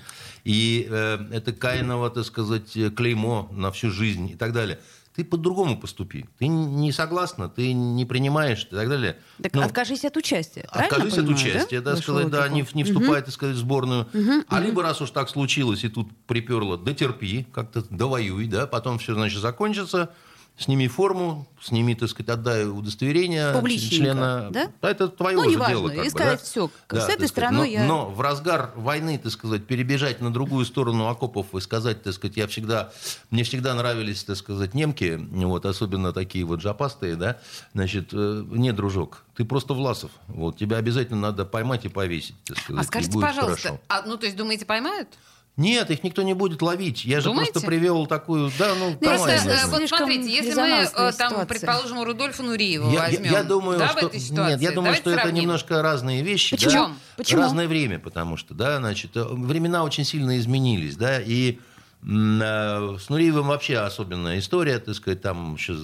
[0.44, 4.79] И э, это Каиново, так сказать, клеймо на всю жизнь и так далее.
[5.16, 6.26] Ты по-другому поступи.
[6.38, 9.16] Ты не согласна, ты не принимаешь и так далее.
[9.42, 10.68] Так Ну, откажись от участия.
[10.70, 14.07] Откажись от понимаю, участия, да, вашу сказать, да, не, не вступай, так сказать, в сборную.
[14.48, 19.14] а либо раз уж так случилось, и тут приперло, дотерпи, как-то довоюй, да, потом все,
[19.14, 20.11] значит, закончится,
[20.59, 24.49] сними форму, сними, так сказать, отдай удостоверение Публичненько, члена.
[24.51, 24.71] да?
[24.81, 25.88] Это твое Ну, же неважно, дело.
[25.88, 26.45] как и бы, сказать, да?
[26.45, 27.29] «Всё, с Да, этой сказать.
[27.31, 31.61] стороной но, я- Но в разгар войны, так сказать, перебежать на другую сторону окопов и
[31.61, 32.90] сказать, так сказать, я всегда,
[33.31, 37.38] мне всегда нравились, так сказать, немки, вот, особенно такие вот жопастые, да,
[37.75, 42.59] значит, э, не, дружок, ты просто Власов, вот, тебя обязательно надо поймать и повесить, так
[42.59, 43.81] сказать, А скажите, пожалуйста, хорошо.
[43.88, 45.09] а, ну то есть думаете поймают?
[45.57, 47.07] Нет, их никто не будет ловить.
[47.07, 47.53] Я же Думаете?
[47.53, 49.51] просто привел такую, да, ну, Просто, нормально.
[49.53, 51.47] э, вот смотрите, если мы, э, там, ситуация.
[51.47, 54.51] предположим, Рудольфа Нуриева Я, я- возьмем, я думаю, да, что в этой ситуации?
[54.53, 55.42] нет, я думаю, Давайте что это сравним.
[55.42, 56.73] немножко разные вещи, Почему?
[56.73, 56.92] да?
[57.16, 57.40] Почему?
[57.40, 61.59] разное время, потому что, да, значит, э, времена очень сильно изменились, да, и
[62.03, 65.75] м, с Нуриевым вообще особенная история, так сказать, там еще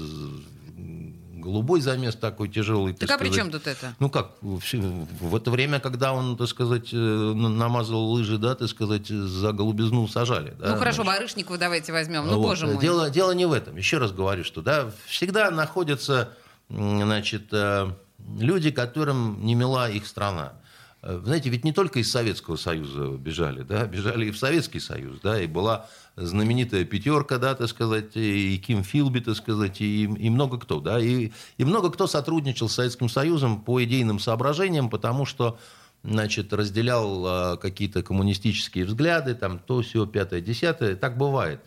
[1.43, 2.95] голубой замес такой тяжелый.
[2.95, 3.95] Так так а при чем тут это?
[3.99, 9.09] Ну как, в это время, когда он, так сказать, э, намазал лыжи, да, так сказать,
[9.09, 10.55] за голубизну сажали.
[10.59, 11.21] да, ну хорошо, значит.
[11.21, 12.27] Барышникова давайте возьмем.
[12.27, 12.43] Ну, Вот.
[12.43, 12.79] боже мой.
[12.79, 13.77] Дело, дело не в этом.
[13.77, 16.31] Еще раз говорю, что да, всегда находятся
[16.69, 17.91] значит, э,
[18.39, 20.55] люди, которым не мила их страна.
[21.03, 25.21] Э, Знаете, ведь не только из Советского Союза бежали, да, бежали и в Советский Союз,
[25.21, 30.31] да, и была знаменитая пятерка, да, так сказать, и Ким Филби, так сказать, и, и
[30.31, 35.27] много кто, да, и, и много кто сотрудничал с Советским Союзом по идейным соображениям, потому
[35.27, 35.59] что
[36.05, 41.61] значит, разделял э, какие-то коммунистические взгляды, там, то, все, пятое, десятое, так бывает.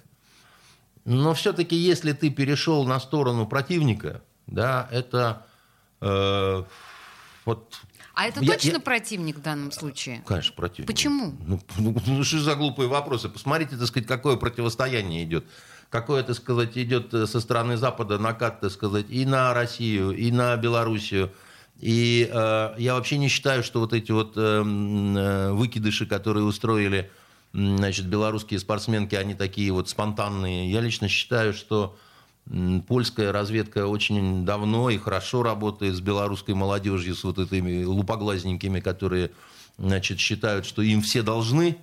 [1.06, 5.45] Но все-таки, если ты перешел на сторону противника, да, это
[6.02, 6.63] э,
[7.45, 7.80] вот,
[8.15, 10.23] А это Я- точно я- противник в данном случае?
[10.25, 10.88] конечно, противник.
[10.88, 11.34] Почему?
[11.45, 13.30] Ну, ну, ну, что за глупые вопросы?
[13.30, 15.45] Посмотрите, так сказать, какое противостояние идет.
[15.89, 20.32] Какое, так сказать, идет э, со стороны Запада накат, так сказать, и на Россию, и
[20.32, 21.32] на Белоруссию.
[21.80, 26.45] И э, я вообще не считаю, что вот эти вот э, м, э, выкидыши, которые
[26.45, 27.12] устроили
[27.54, 30.71] значит, белорусские спортсменки, они такие вот спонтанные.
[30.71, 31.97] Я лично считаю, что
[32.88, 39.31] польская разведка очень давно и хорошо работает с белорусской молодежью, с вот этими лупоглазненькими, которые
[39.77, 41.77] значит, считают, что им все должны,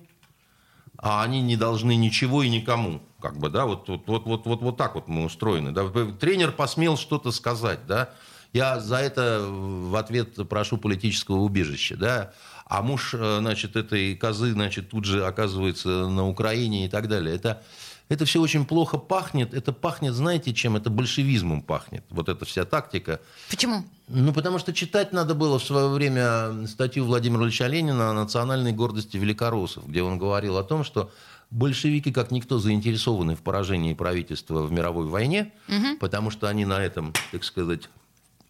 [0.97, 3.01] а они не должны ничего и никому.
[3.21, 5.71] Как бы, да, вот, вот, вот, вот, вот, вот так вот мы устроены.
[5.71, 5.87] Да.
[6.19, 8.09] Тренер посмел что-то сказать, да.
[8.53, 12.33] Я за это в ответ прошу политического убежища, да.
[12.65, 17.35] А муж, э, значит, этой козы, значит, тут же оказывается на Украине и так далее.
[17.35, 17.63] Это,
[18.09, 19.53] это все очень плохо пахнет.
[19.53, 20.75] Это пахнет, знаете, чем?
[20.75, 22.03] Это большевизмом пахнет.
[22.09, 23.19] Вот эта вся тактика.
[23.49, 23.83] Почему?
[24.07, 28.73] Ну, потому что читать надо было в свое время статью Владимира Ильича Ленина о национальной
[28.73, 31.11] гордости великороссов, где он говорил о том, что
[31.49, 35.53] большевики, как никто, заинтересованы в поражении правительства в мировой войне,
[35.99, 37.89] потому что они на этом, так сказать,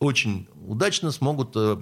[0.04, 1.78] очень удачно смогут э,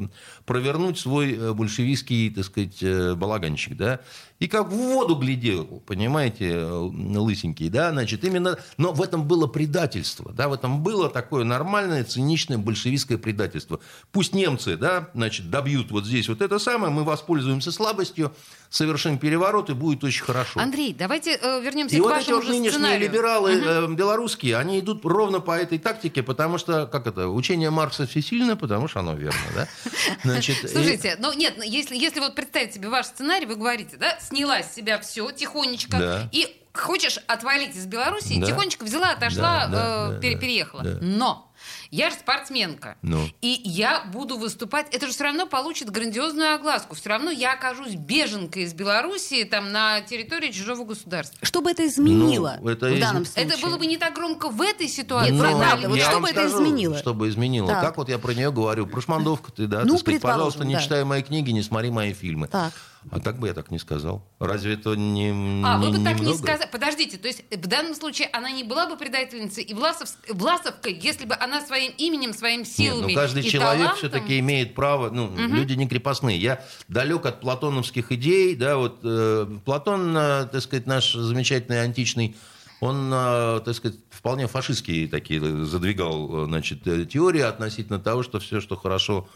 [0.45, 3.99] провернуть свой э, большевистский, так сказать, э, балаганчик, да,
[4.39, 10.31] и как в воду глядел, понимаете, лысенький, да, значит, именно, но в этом было предательство,
[10.33, 13.79] да, в этом было такое нормальное, циничное большевистское предательство.
[14.11, 18.33] Пусть немцы, да, значит, добьют вот здесь вот это самое, мы воспользуемся слабостью,
[18.71, 20.59] совершим переворот, и будет очень хорошо.
[20.59, 23.01] Андрей, давайте э, вернемся И к вот эти вашему вот же нынешние сценарию.
[23.01, 28.07] либералы э, белорусские, они идут ровно по этой тактике, потому что, как это, учение Маркса
[28.07, 29.67] всесильно, потому что оно верно, да?
[30.23, 33.97] Значит, и- Слушайте, ну нет, ну, если, если вот представить себе ваш сценарий, вы говорите,
[33.97, 36.29] да, сняла с себя все тихонечко Да.
[36.31, 38.47] и хочешь отвалить из Беларуси, Да.
[38.47, 40.83] тихонечко взяла, отошла, Да, да, э, да, переехала.
[40.83, 40.97] да.
[41.01, 41.50] Но
[41.91, 42.95] я же спортсменка.
[43.01, 43.27] Ну.
[43.41, 44.87] И я буду выступать.
[44.93, 46.95] Это же все равно получит грандиозную огласку.
[46.95, 51.37] Все равно я окажусь беженкой из Белоруссии там на территории чужого государства.
[51.43, 53.45] Что бы это изменило Ну, это в из- данном случае?
[53.53, 55.31] Это было бы не так громко в этой ситуации.
[55.31, 56.97] Нет, Ну, правда, вот что бы это скажу, изменило?
[56.97, 57.67] Что бы изменило?
[57.67, 57.81] Так.
[57.81, 58.87] Как вот я про нее говорю?
[58.87, 59.81] Прошмандовка ты, да?
[59.83, 60.81] Ну, так сказать, пожалуйста, не да.
[60.81, 62.47] читай мои книги, не смотри мои фильмы.
[62.47, 62.71] Так.
[63.09, 64.23] А так бы я так не сказал.
[64.39, 65.29] Разве это не
[65.65, 66.37] А, вы бы не- так не немного?
[66.37, 66.69] сказали.
[66.71, 70.09] Подождите, то есть в данном случае она не была бы предательницей и Власов...
[70.29, 74.37] Власовкой, если бы она своим именем, своими Нет, силами ну каждый и человек талантом- все-таки
[74.39, 76.37] имеет право, ну, люди не крепостные.
[76.37, 82.35] Я далек от платоновских идей, да, вот э, Платон, э, так сказать, наш замечательный античный,
[82.81, 88.39] он, э, так сказать, вполне фашистские такие задвигал, э, значит, э, теории относительно того, что
[88.39, 89.27] все, что хорошо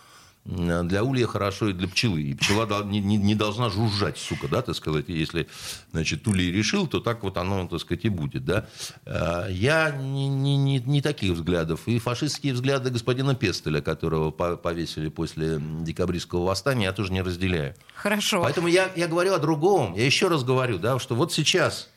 [0.46, 2.22] для улья хорошо и для пчелы.
[2.22, 5.06] И пчела не, не- не должна жужжать, сука, да, так сказать.
[5.08, 5.48] Если,
[5.92, 8.68] значит, улей решил, то так вот оно, так сказать, и будет, да.
[9.06, 11.82] Э, Я не, не- не- не таких взглядов.
[11.88, 17.74] И фашистские взгляды господина Пестеля, которого по- повесили после декабристского восстания, я тоже не разделяю.
[17.96, 18.44] Хорошо.
[18.44, 19.96] Поэтому я, я говорю о другом.
[19.96, 21.90] Я еще раз говорю, да, что вот сейчас,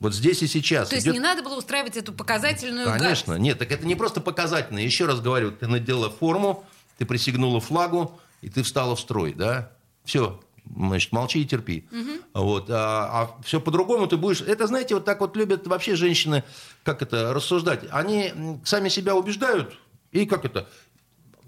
[0.00, 3.58] вот здесь и сейчас То есть идет не надо было устраивать эту показательную Конечно, нет,
[3.58, 4.78] так это не просто показательно.
[4.78, 6.64] Еще раз говорю, ты надела форму,
[7.02, 9.72] ты присягнула флагу, и ты встала в строй, да?
[10.04, 10.40] Все,
[10.76, 11.84] значит, молчи и терпи.
[12.32, 14.40] Вот, а, все по-другому ты будешь...
[14.40, 16.44] Это, знаете, вот так вот любят вообще женщины,
[16.84, 17.80] как это, рассуждать.
[17.90, 18.32] Они
[18.64, 19.76] сами себя убеждают,
[20.12, 20.68] и как это...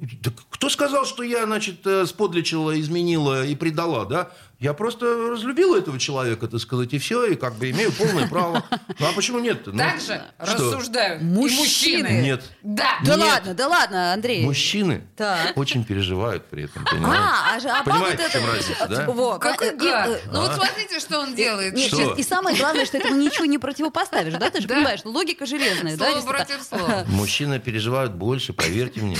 [0.00, 4.32] Да кто сказал, что я, значит, э, сподличила, изменила и предала, да?
[4.64, 8.64] Я просто разлюбила этого человека, так сказать, и все, и как бы имею полное право.
[8.98, 9.62] Ну а почему нет?
[9.76, 10.54] Так же что?
[10.70, 11.58] рассуждают и Мужчины.
[11.60, 12.08] мужчины.
[12.22, 12.44] Нет.
[12.62, 12.96] Да.
[13.04, 13.26] Да Нет.
[13.26, 14.42] ладно, да ладно, Андрей.
[14.42, 15.52] Мужчины Так.
[15.56, 17.22] очень переживают при этом, понимаете?
[17.22, 19.04] А, а, а Понимаете, вот в чем это- разница, да?
[19.12, 20.08] Во, Какой э, гад.
[20.08, 20.54] э, Ну вот А?
[20.54, 21.74] смотрите, что он делает.
[21.74, 21.96] Нет, Что?
[21.98, 24.48] сейчас- и самое главное, что этому ничего не противопоставишь, да?
[24.48, 24.76] Ты же Да.
[24.76, 26.10] понимаешь, логика железная, да?
[26.10, 26.46] Слово так?
[26.46, 27.04] против слова.
[27.08, 29.18] Мужчины переживают больше, поверьте мне.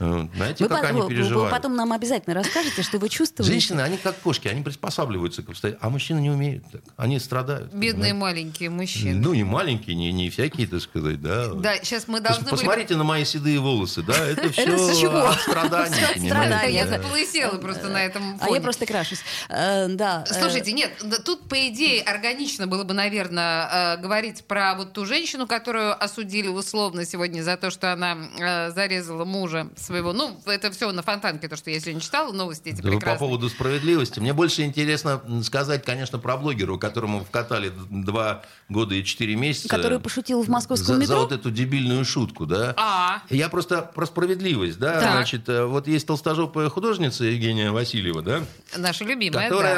[0.00, 1.50] Э, Знаете, Вы как потом, они вы- вы переживают?
[1.50, 3.50] потом нам обязательно расскажете, что вы чувствуете.
[3.52, 6.82] Женщины, они как кошки, они приспосабливаются к обстоятельствам, а мужчины не умеют так.
[6.96, 7.72] Они страдают.
[7.72, 8.14] Бедные понимаете?
[8.14, 9.20] маленькие мужчины.
[9.20, 11.48] Ну, не маленькие, не, не всякие, так сказать, да.
[11.54, 12.50] Да, сейчас мы должны были...
[12.56, 15.32] Посмотрите на мои седые волосы, да, это все Это с чего?
[15.32, 16.74] страданий.
[16.74, 19.20] Я заполысела просто на этом А я просто крашусь.
[19.48, 20.24] Э, да.
[20.28, 20.90] э, Слушайте, нет,
[21.24, 27.04] тут, по идее, органично было бы, наверное, говорить про вот ту женщину, которую осудили условно
[27.04, 30.12] сегодня за то, что она зарезала мужа своего.
[30.12, 32.98] Ну, это все на фонтанке, то, что я сегодня читала, новости эти Да вы по
[32.98, 33.18] прекрасные.
[33.18, 34.20] поводу справедливости.
[34.20, 39.68] Мне больше интересно сказать, конечно, про блогера, которому вкатали два года и четыре месяца.
[39.68, 41.14] Который пошутил в московском за, метро?
[41.16, 42.74] За вот эту дебильную шутку, да.
[42.76, 45.00] А, Я просто про справедливость, да.
[45.00, 45.12] Так.
[45.12, 48.42] Значит, э, вот есть толстожопая художница Евгения Васильева, да,
[48.76, 49.76] наша любимая, которая,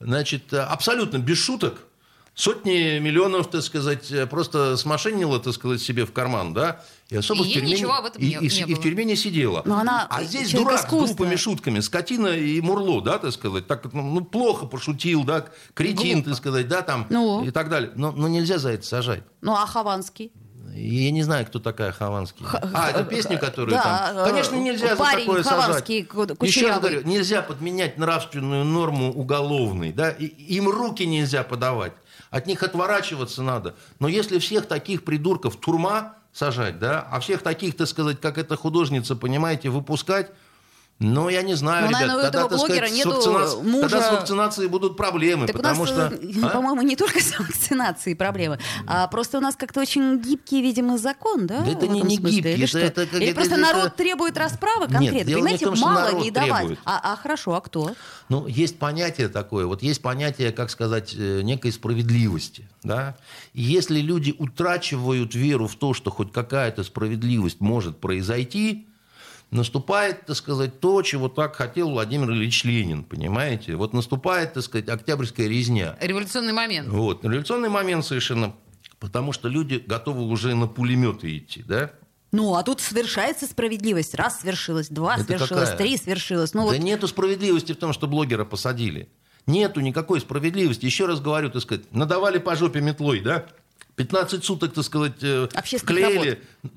[0.00, 0.06] да.
[0.06, 1.80] значит, э, абсолютно без шуток
[2.34, 7.40] сотни миллионов, так сказать, э, просто смошеннила, так сказать, себе в карман, да, и особо
[7.40, 8.76] И в ей тюрьме ничего об этом и, не- и- не и было.
[8.76, 9.62] в тюрьме не сидела.
[9.64, 11.06] Но она а здесь человек дурак искусства.
[11.06, 15.46] с глупыми шутками, скотина и мурло, да, так сказать, так ну, ну, плохо пошутил, да,
[15.74, 16.30] кретин, Глупо.
[16.30, 17.44] так сказать, да, там Ну.
[17.44, 17.92] и так далее.
[17.94, 19.22] Но, но нельзя за это сажать.
[19.40, 20.32] Ну, а Хованский?
[20.74, 22.44] Я не знаю, кто такая Хованский.
[22.74, 24.18] А, это песня, которую да, там...
[24.18, 26.42] э, Конечно, нельзя за парень такое Хованский, сажать.
[26.42, 29.92] Еще раз говорю, нельзя подменять нравственную норму уголовной.
[29.92, 30.10] Да?
[30.10, 31.94] И- им руки нельзя подавать.
[32.30, 33.74] От них отворачиваться надо.
[34.00, 38.56] Но если всех таких придурков турма сажать, да, а всех таких, так сказать, как эта
[38.56, 40.30] художница, понимаете, выпускать,
[40.98, 43.10] ну, я не знаю, Ну, ребят, наверное, у тогда, этого так сказать, блогера с нету
[43.10, 43.80] вакцинацией- мужа.
[43.88, 46.16] тогда с вакцинацией будут проблемы, Так у нас, потому что...
[46.16, 46.48] э, а?
[46.48, 51.46] по-моему, не только с вакцинацией проблемы, а просто у нас как-то очень гибкий, видимо, закон,
[51.46, 51.60] да?
[51.60, 52.78] Да это не- не гибкий, Или это- что?
[52.78, 56.30] это Или это- просто это- народ требует расправы Нет, конкретно, не понимаете, том, мало не
[56.30, 56.58] давать.
[56.60, 56.78] требует.
[56.86, 57.92] А, а хорошо, а кто?
[58.30, 63.16] Ну, есть понятие такое, вот есть понятие, как сказать, э, некой справедливости, да.
[63.52, 68.86] И если люди утрачивают веру в то, что хоть какая-то справедливость может произойти,
[69.56, 73.74] наступает, так сказать, то, чего так хотел Владимир Ильич Ленин, понимаете?
[73.74, 75.96] Вот наступает, так сказать, октябрьская резня.
[76.00, 76.88] Революционный момент.
[76.88, 78.54] Вот, революционный момент совершенно,
[79.00, 81.90] потому что люди готовы уже на пулеметы идти, да?
[82.32, 84.14] Ну, а тут свершается справедливость.
[84.14, 85.76] Раз свершилось, два Это свершилось, какая?
[85.76, 86.54] три свершилось.
[86.54, 89.08] Ну, да вот нету справедливости в том, что блогера посадили.
[89.46, 90.84] Нету никакой справедливости.
[90.84, 93.46] Еще раз говорю, так сказать, надавали по жопе метлой, да?
[93.94, 95.48] 15 суток, так сказать, э.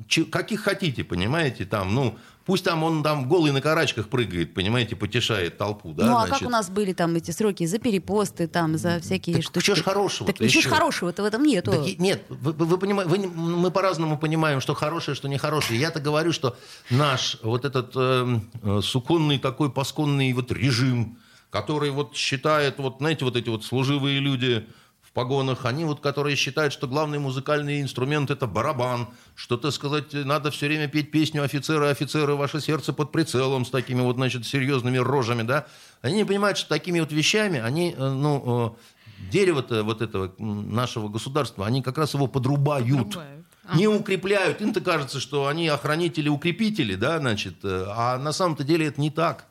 [0.08, 2.18] Че- каких хотите, понимаете, там, ну,
[2.50, 6.40] пусть там он там голый на карачках прыгает, понимаете, потешает толпу, да, ну, а значит.
[6.40, 9.64] как у нас были там эти сроки за перепосты, там, за всякие Так штуки?
[9.64, 11.72] чё ж хорошего-то Так ничего ж хорошего-то в этом нету.
[11.72, 15.80] Так нет, вы, вы- понимаете, вы мы по-разному понимаем, что хорошее, что нехорошее.
[15.80, 16.58] Я-то говорю, что
[16.90, 21.20] наш вот этот э, э, суконный такой пасконный вот режим,
[21.52, 24.66] который вот считает, вот знаете, вот эти вот служивые люди
[25.10, 30.14] в погонах, они вот, которые считают, что главный музыкальный инструмент это барабан, что, так сказать,
[30.14, 34.46] надо все время петь песню «Офицеры, офицеры, ваше сердце под прицелом» с такими вот, значит,
[34.46, 35.66] серьезными рожами, да.
[36.04, 41.10] Они не понимают, что такими вот вещами они, э, ну, э, дерево-то вот этого нашего
[41.10, 42.88] государства, они как раз его подрубают.
[42.88, 43.46] Подрубают.
[43.74, 44.62] Не укрепляют.
[44.62, 49.49] Им-то кажется, что они охранители-укрепители, да, значит, э, а на самом-то деле это не так.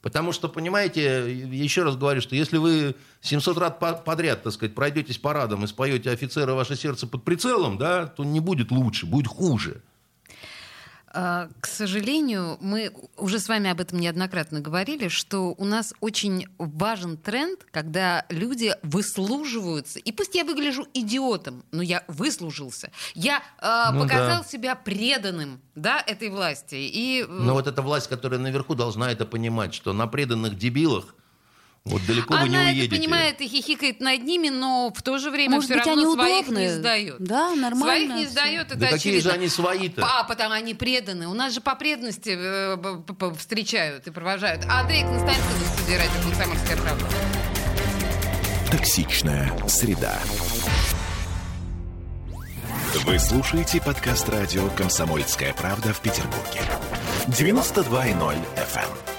[0.00, 4.74] Потому что, понимаете, еще раз говорю, что если вы 700 раз по- подряд, так сказать,
[4.74, 9.26] пройдетесь парадом и споете «Офицеры, ваше сердце под прицелом», да, то не будет лучше, будет
[9.26, 9.82] хуже.
[11.12, 16.46] А, К сожалению, мы уже с вами об этом неоднократно говорили, что у нас очень
[16.58, 19.98] важен тренд, когда люди выслуживаются.
[19.98, 22.90] И пусть я выгляжу идиотом, но я выслужился.
[23.14, 24.48] Я а, Ну показал да.
[24.48, 26.74] себя преданным да, этой власти.
[26.74, 31.14] И, э, Но вот эта власть, которая наверху, должна это понимать, что на преданных дебилах
[31.88, 32.86] вот далеко вы не она уедете.
[32.86, 36.02] это понимает и хихикает над ними, но в то же время Может все быть, равно
[36.02, 36.66] они своих удобные?
[36.68, 37.16] не сдает.
[37.20, 39.30] Да, нормально Своих не сдает, это Да какие очевидно.
[39.30, 40.02] же они свои-то?
[40.06, 41.26] А, потому они преданы.
[41.28, 44.64] У нас же по преданности э, встречают и провожают.
[44.68, 47.06] Андрей Константинов, студия радио «Комсомольская правда».
[48.70, 50.18] Токсичная среда.
[53.04, 56.60] Вы слушаете подкаст радио «Комсомольская правда» в Петербурге.
[57.28, 59.17] 92.0 FM.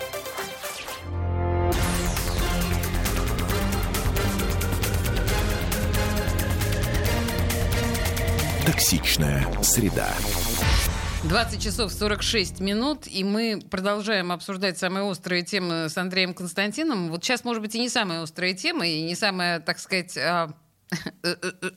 [8.72, 10.14] Токсичная среда.
[11.24, 17.10] 20 часов 46 минут, и мы продолжаем обсуждать самые острые темы с Андреем Константином.
[17.10, 20.54] Вот сейчас, может быть, и не самая острая тема, и не самая, так сказать, а,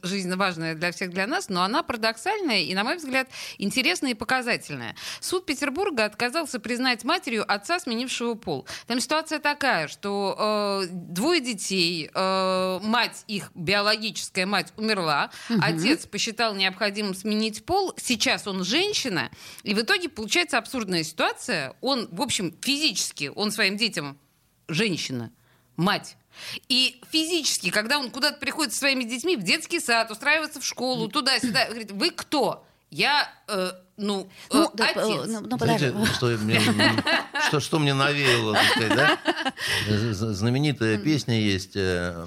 [0.03, 4.15] жизненно важная для всех для нас, но она парадоксальная и, на мой взгляд, интересная и
[4.15, 4.97] показательная.
[5.21, 8.67] Суд Петербурга отказался признать матерью отца, сменившего пол.
[8.87, 16.55] Там ситуация такая, что э, двое детей, э, мать их, биологическая мать, умерла, отец посчитал
[16.55, 19.31] необходимым сменить пол, сейчас он женщина,
[19.63, 21.75] и в итоге получается абсурдная ситуация.
[21.81, 24.19] Он, в общем, физически, он своим детям
[24.69, 25.31] женщина,
[25.77, 26.17] мать.
[26.69, 31.09] И физически, когда он куда-то приходит со своими детьми в детский сад, устраивается в школу,
[31.09, 32.67] туда-сюда, говорит, вы кто?
[32.91, 35.03] Я, э, ну, э, Ну, да, отец.
[35.05, 35.89] э, ну, ну, подожди.
[35.91, 36.61] Знаете, что, мне,
[37.49, 39.19] что, что мне навеяло, так сказать, да?
[40.33, 42.27] Знаменитая песня есть э,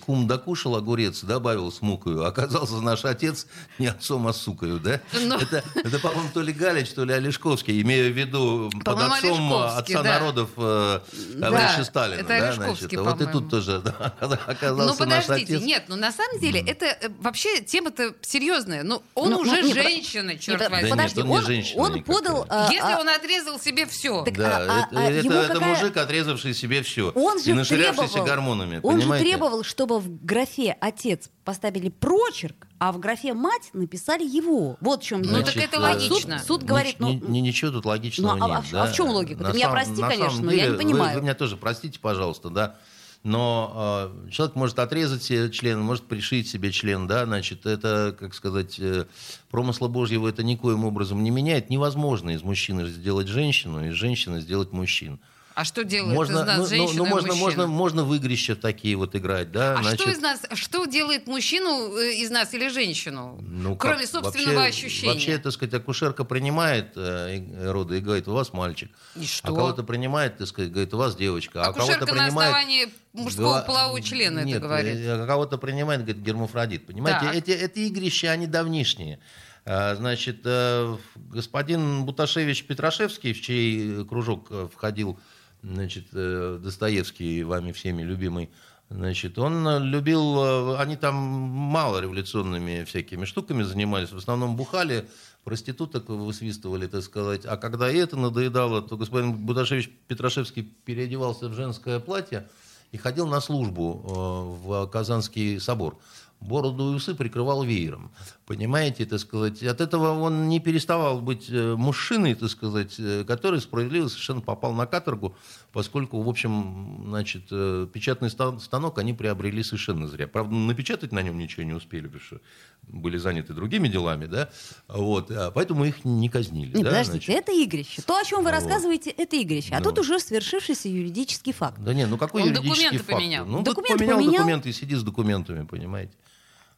[0.00, 3.46] «Кум докушал огурец, добавил с мукою, оказался наш отец
[3.78, 5.00] не отцом, а сукою», да?
[5.12, 5.36] Ну.
[5.38, 10.02] Это, это, по-моему, то ли Галич, то ли Олешковский, имея в виду под отцом отца
[10.02, 10.18] да.
[10.18, 11.00] народов э,
[11.40, 12.20] товарища Да, Сталина.
[12.20, 12.92] это да, значит.
[12.98, 14.12] Вот и тут тоже да,
[14.46, 15.66] оказался Ну, наш подождите, отец.
[15.66, 18.82] нет, ну на самом деле это вообще тема-то серьезная.
[18.82, 20.88] Ну, он Ну, уже ну, женщина, черт Возьми.
[20.88, 22.16] нет, Подожди, он не он, женщина он никакая.
[22.18, 22.46] подал...
[22.48, 24.22] а, Если а, он отрезал себе все.
[24.24, 27.10] Так, Да, а- а- это, а это- ему это какая- мужик, отрезавший себе все.
[27.14, 29.24] Он и же наширявшийся требовал, гормонами, он же понимаете?
[29.30, 34.76] требовал, чтобы в графе «отец» поставили прочерк, а в графе «мать» написали его.
[34.80, 36.38] Вот в чем Ну, так это э, логично.
[36.38, 38.58] Суд, суд говорит, ну, ни- ничего тут логичного ну, а- нет.
[38.58, 38.82] а в- да.
[38.84, 39.44] а в чем логика?
[39.44, 41.14] Ты меня прости, конечно, самом но я не деле, вы- понимаю.
[41.16, 42.76] Вы, меня тоже простите, пожалуйста, да.
[43.24, 48.34] Но э, человек может отрезать себе член, может пришить себе член, да, значит, это, как
[48.34, 49.06] сказать, э,
[49.48, 51.70] промысла Божьего это никоим образом не меняет.
[51.70, 55.20] Невозможно из мужчины сделать женщину, из женщины сделать мужчин.
[55.54, 58.16] А что делает Можно, из нас ну, ну, женщина ну, и можно, можно, можно в
[58.16, 59.78] игрища такие вот играть, да.
[59.78, 63.38] А значит, что из нас, что делает мужчину э, из нас или женщину?
[63.42, 64.08] Ну, Кроме как?
[64.08, 65.12] собственного вообще, ощущения.
[65.12, 68.90] Вообще, так сказать, акушерка принимает э, роды и говорит, у вас мальчик.
[69.16, 69.48] И что?
[69.48, 71.62] А кого-то принимает, так сказать, говорит, у вас девочка.
[71.62, 72.48] А Акушерка кого-то на принимает...
[72.48, 74.96] основании мужского Гла- полового члена Нет, это говорит.
[74.96, 76.86] э, а кого-то принимает, говорит, гермафродит.
[76.86, 77.34] Понимаете, Так.
[77.34, 79.18] эти, эти игрища, они давнишние.
[79.64, 85.18] А, Значит, э, господин Буташевич Петрашевский, в чей кружок входил
[85.62, 88.50] значит, э, Достоевский, вами всеми любимый,
[88.94, 95.08] Значит, он э, любил, э, они там мало революционными всякими штуками занимались, в основном бухали,
[95.44, 97.46] проституток высвистывали, так сказать.
[97.46, 102.48] А когда это надоедало, то господин Будашевич Петрашевский переодевался в женское платье
[102.90, 105.98] и ходил на службу в Казанский собор.
[106.42, 108.10] Бороду и усы прикрывал веером.
[108.46, 109.62] Понимаете, так сказать.
[109.62, 114.72] От этого он не переставал быть э, мужчиной, так сказать, э, который справедливо совершенно попал
[114.72, 115.34] на каторгу,
[115.72, 120.26] поскольку, в общем, значит, э, печатный ста- станок они приобрели совершенно зря.
[120.26, 122.40] Правда, напечатать на нем ничего не успели, потому что
[122.82, 124.50] были заняты другими делами, да,
[124.88, 126.74] вот, а поэтому их не казнили.
[126.74, 127.42] Нет, да, подождите, значит.
[127.48, 128.02] это игрище.
[128.02, 128.50] То, о чем вы Вот.
[128.50, 129.72] рассказываете, это игрище.
[129.74, 129.84] А Ну.
[129.84, 131.80] тут уже свершившийся юридический факт.
[131.80, 133.18] Да не, ну какой Он юридический документы факт?
[133.18, 133.46] поменял.
[133.46, 134.32] Ну, Документы поменял поменял.
[134.38, 136.12] документы и сиди с документами, понимаете.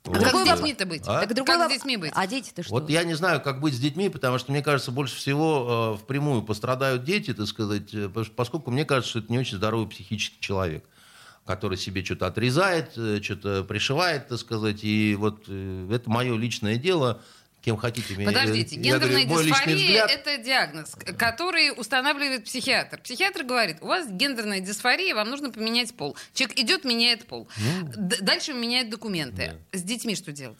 [0.06, 1.02] А как с детьми-то быть?
[1.06, 1.20] А?
[1.20, 2.12] Так другой Как с детьми быть?
[2.14, 2.72] А дети-то что?
[2.72, 6.02] Вот я не знаю, как быть с детьми, потому что, мне кажется, больше всего э,
[6.02, 9.88] впрямую пострадают дети, так сказать, э, пос- поскольку мне кажется, что это не очень здоровый
[9.88, 10.84] психический человек,
[11.46, 16.76] который себе что-то отрезает, э, что-то пришивает, так сказать, и вот э, это мое личное
[16.76, 17.22] дело,
[17.64, 18.26] кем хотите меня.
[18.28, 23.00] Подождите, я гендерная говорю, мой личный дисфория это диагноз, который устанавливает психиатр.
[23.00, 26.16] Психиатр говорит, у вас гендерная дисфория, вам нужно поменять пол.
[26.34, 27.48] Человек идет, меняет пол.
[27.56, 27.88] Ну.
[28.20, 29.54] Дальше меняет документы.
[29.72, 30.58] С детьми что делать?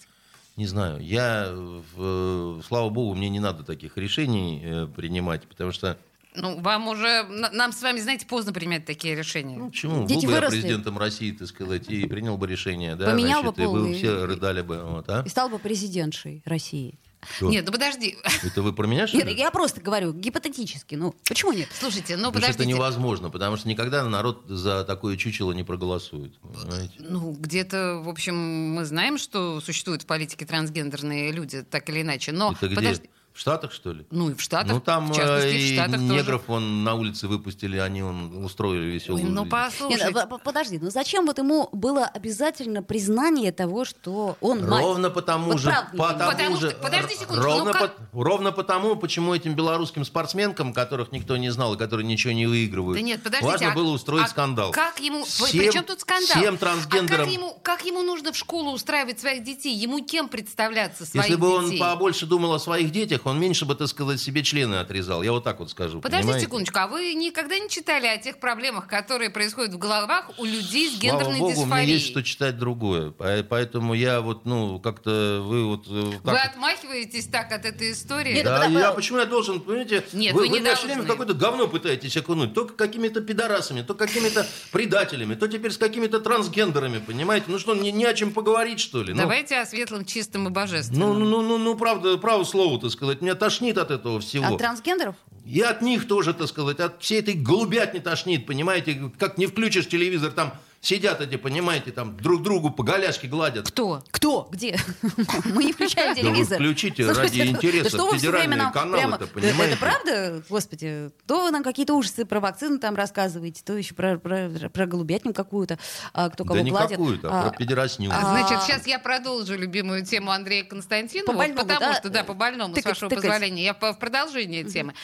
[0.56, 1.00] Не знаю.
[1.00, 5.98] Я, в- слава богу, мне не надо таких решений э, принимать, потому что
[6.36, 7.22] Ну, вам уже,
[7.52, 9.56] нам с вами, знаете, поздно принимать такие решения.
[9.56, 10.04] Ну, почему?
[10.06, 10.60] Дети Был бы я выросли.
[10.60, 13.92] президентом России, так сказать, и принял бы решение, да, Поменял значит, бы и пол вы
[13.92, 15.22] и- все рыдали бы, вот, а?
[15.24, 16.98] И стал бы президентшей России.
[17.36, 17.48] Что?
[17.48, 18.16] Нет, ну подожди.
[18.42, 19.34] Это вы про меня, что Нет, ли?
[19.36, 20.94] я просто говорю, гипотетически.
[20.96, 21.68] Ну, почему нет?
[21.72, 22.74] Слушайте, ну Потому что это подождите.
[22.78, 26.38] невозможно, потому что никогда народ за такое чучело не проголосует.
[26.40, 26.92] понимаете?
[26.98, 28.36] Ну, где-то, в общем,
[28.74, 32.32] мы знаем, что существуют в политике трансгендерные люди, так или иначе.
[32.32, 32.76] Но Это где?
[32.76, 33.08] подожди.
[33.34, 34.06] В Штатах, что ли?
[34.12, 36.56] Ну и в Штатах, ну там в частности, э, в и Штатах негров тоже.
[36.56, 39.50] он на улице выпустили, они он устроили веселую Ой, ну жизнь.
[39.50, 40.04] послушайте.
[40.06, 44.80] Нет, а, п- подожди, ну зачем вот ему было обязательно признание того, что он мать?
[44.80, 48.52] Ровно потому Вот же, потому Потому же, что- подожди секундочку, ровно, ну как- по- ровно
[48.52, 53.02] потому, почему этим белорусским спортсменкам, которых никто не знал и которые ничего не выигрывают, Да
[53.04, 53.50] нет, подождите.
[53.50, 54.70] важно а- было устроить а скандал.
[54.70, 55.24] Как ему...
[55.24, 56.36] Всем- Причем тут скандал?
[56.40, 57.24] Всем А трансгендерам.
[57.24, 59.74] как ему, как ему нужно в школу устраивать своих детей?
[59.74, 61.80] Ему кем представляться своих Если бы он детей?
[61.80, 65.22] побольше думал о своих детях, он меньше бы, так сказать, себе члены отрезал.
[65.22, 66.00] Я вот так вот скажу.
[66.00, 66.46] Подождите понимаете?
[66.46, 70.88] секундочку, а вы никогда не читали о тех проблемах, которые происходят в головах у людей
[70.88, 71.92] с Слава гендерной богу, у меня дисфорией?
[71.92, 73.10] есть что читать другое.
[73.10, 75.86] По- Поэтому я вот, ну, как-то вы вот...
[75.88, 78.34] э, Вы так- отмахиваетесь так от этой истории?
[78.34, 81.02] Нет, Да, потому- я почему я должен, понимаете, Нет, вы, вы не меня все время
[81.02, 86.20] в какое-то говно пытаетесь окунуть, то какими-то пидорасами, то какими-то предателями, то теперь с какими-то
[86.20, 87.46] трансгендерами, понимаете?
[87.48, 89.12] Ну что, не, не о чем поговорить, что ли?
[89.12, 91.18] Ну, Давайте о светлом, чистом и божественном.
[91.18, 94.46] Ну, ну, ну, ну, правда, право слово, так сказать, меня тошнит от этого всего.
[94.46, 95.16] От трансгендеров?
[95.44, 99.10] И от них тоже, так сказать, от всей этой голубятни тошнит, понимаете?
[99.18, 100.54] Как не включишь телевизор, там
[100.84, 103.66] сидят эти, понимаете, там друг другу по голяшке гладят.
[103.68, 104.02] Кто?
[104.10, 104.48] Кто?
[104.50, 104.78] Где?
[105.46, 106.58] Мы не включаем Да вы телевизор.
[106.58, 109.72] включите Слушайте, ради да интереса федеральные каналы-то, Да понимаете?
[109.72, 110.42] Это правда?
[110.48, 114.86] Господи, то вы нам какие-то ужасы про вакцины там рассказываете, то еще про, про, про
[114.86, 115.78] голубятню какую-то,
[116.12, 116.90] а, кто кого да не гладит.
[116.90, 118.10] какую-то, а А, про педерасню.
[118.12, 121.94] А, Значит, сейчас я продолжу любимую тему Андрея Константинова, По больному, потому да?
[121.94, 123.24] что, да, по больному, с вашего тыкать.
[123.24, 124.94] позволения, я по- в продолжение темы.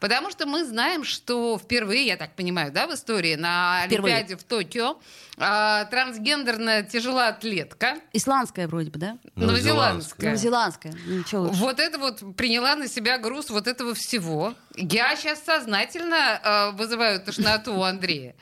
[0.00, 4.16] Потому что мы знаем, что впервые, я так понимаю, да, в истории на Впервые.
[4.16, 4.98] Олимпиаде в Токио
[5.36, 9.18] а, трансгендерная тяжелоатлетка, Исландская вроде бы, да?
[9.34, 10.94] новозеландская, Новозеландская.
[11.28, 11.58] Чё лучше.
[11.60, 14.54] вот это вот приняла на себя груз вот этого всего.
[14.76, 18.36] Я сейчас сознательно э, вызываю тошноту у Андрея.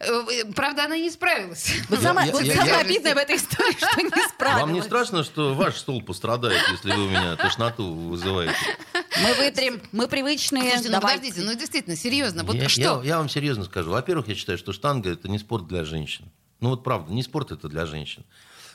[0.00, 1.72] Э, э, правда, она не справилась.
[1.88, 4.62] Вот самое, обидное в этой истории, что не справилась.
[4.62, 8.54] Вам не страшно, что ваш стол пострадает, если вы у меня тошноту вызываете?
[9.22, 10.62] Мы вытрем, мы привычные.
[10.62, 12.80] Слушайте, ну подождите, ну действительно, серьезно, вот я, что?
[12.80, 13.90] я- я вам серьезно скажу.
[13.90, 16.25] Во-первых, я считаю, что штанга это не спорт для женщин.
[16.60, 18.24] Ну вот правда, не спорт это для женщин.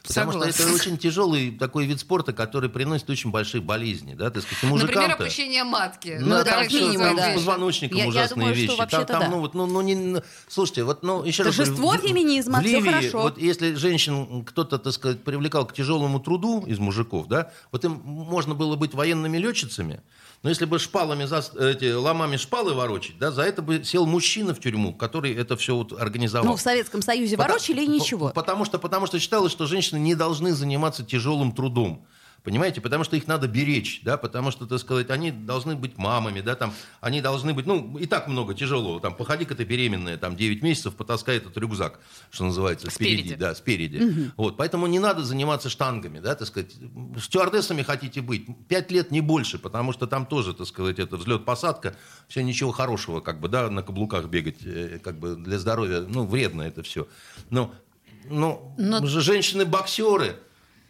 [0.08, 0.54] Потому Согласна.
[0.54, 4.64] что это очень тяжелый такой вид спорта, который приносит очень большие болезни, да, так сказать,
[4.64, 5.24] и Например, мужикам-то.
[5.24, 6.18] опущение матки.
[6.20, 7.32] Ну, Ну, там минимум, там да.
[7.32, 8.68] с позвоночником Я- я ужасные думаю, что вещи.
[8.70, 9.28] Там, вообще-то там, да.
[9.30, 12.64] ну, вот, ну, ну, не, слушайте, вот, ну, еще раз Торжество говорю, в- феминизма, в
[12.64, 13.22] Ливии, хорошо.
[13.22, 18.02] вот если женщин кто-то, так сказать, привлекал к тяжелому труду из мужиков, да, вот им
[18.04, 20.02] можно было быть военными летчицами,
[20.44, 24.54] но если бы шпалами, зас- эти, ломами шпалы ворочить, да, за это бы сел мужчина
[24.56, 26.46] в тюрьму, который это все вот организовал.
[26.52, 28.30] Ну, в Советском Союзе ворочили и по- ничего.
[28.34, 32.06] Потому что, потому что считалось, что женщины не должны заниматься тяжелым трудом.
[32.44, 36.42] Понимаете, потому что их надо беречь, да, потому что, так сказать, они должны быть мамами,
[36.42, 40.36] да, там, они должны быть, ну, и так много тяжелого, там, походи-ка ты беременная, там,
[40.36, 42.00] 9 месяцев, потаскай этот рюкзак,
[42.32, 43.20] что называется, Спереди.
[43.22, 44.32] спереди, да, спереди.
[44.38, 46.72] Вот, поэтому не надо заниматься штангами, да, так сказать,
[47.20, 51.96] стюардессами хотите быть, 5 лет не больше, потому что там тоже, так сказать, это взлет-посадка,
[52.28, 56.26] все ничего хорошего, как бы, да, на каблуках бегать, э, как бы, для здоровья, ну,
[56.26, 57.08] вредно это все.
[57.52, 57.72] Но,
[58.28, 60.38] ну, Но- же женщины-боксеры,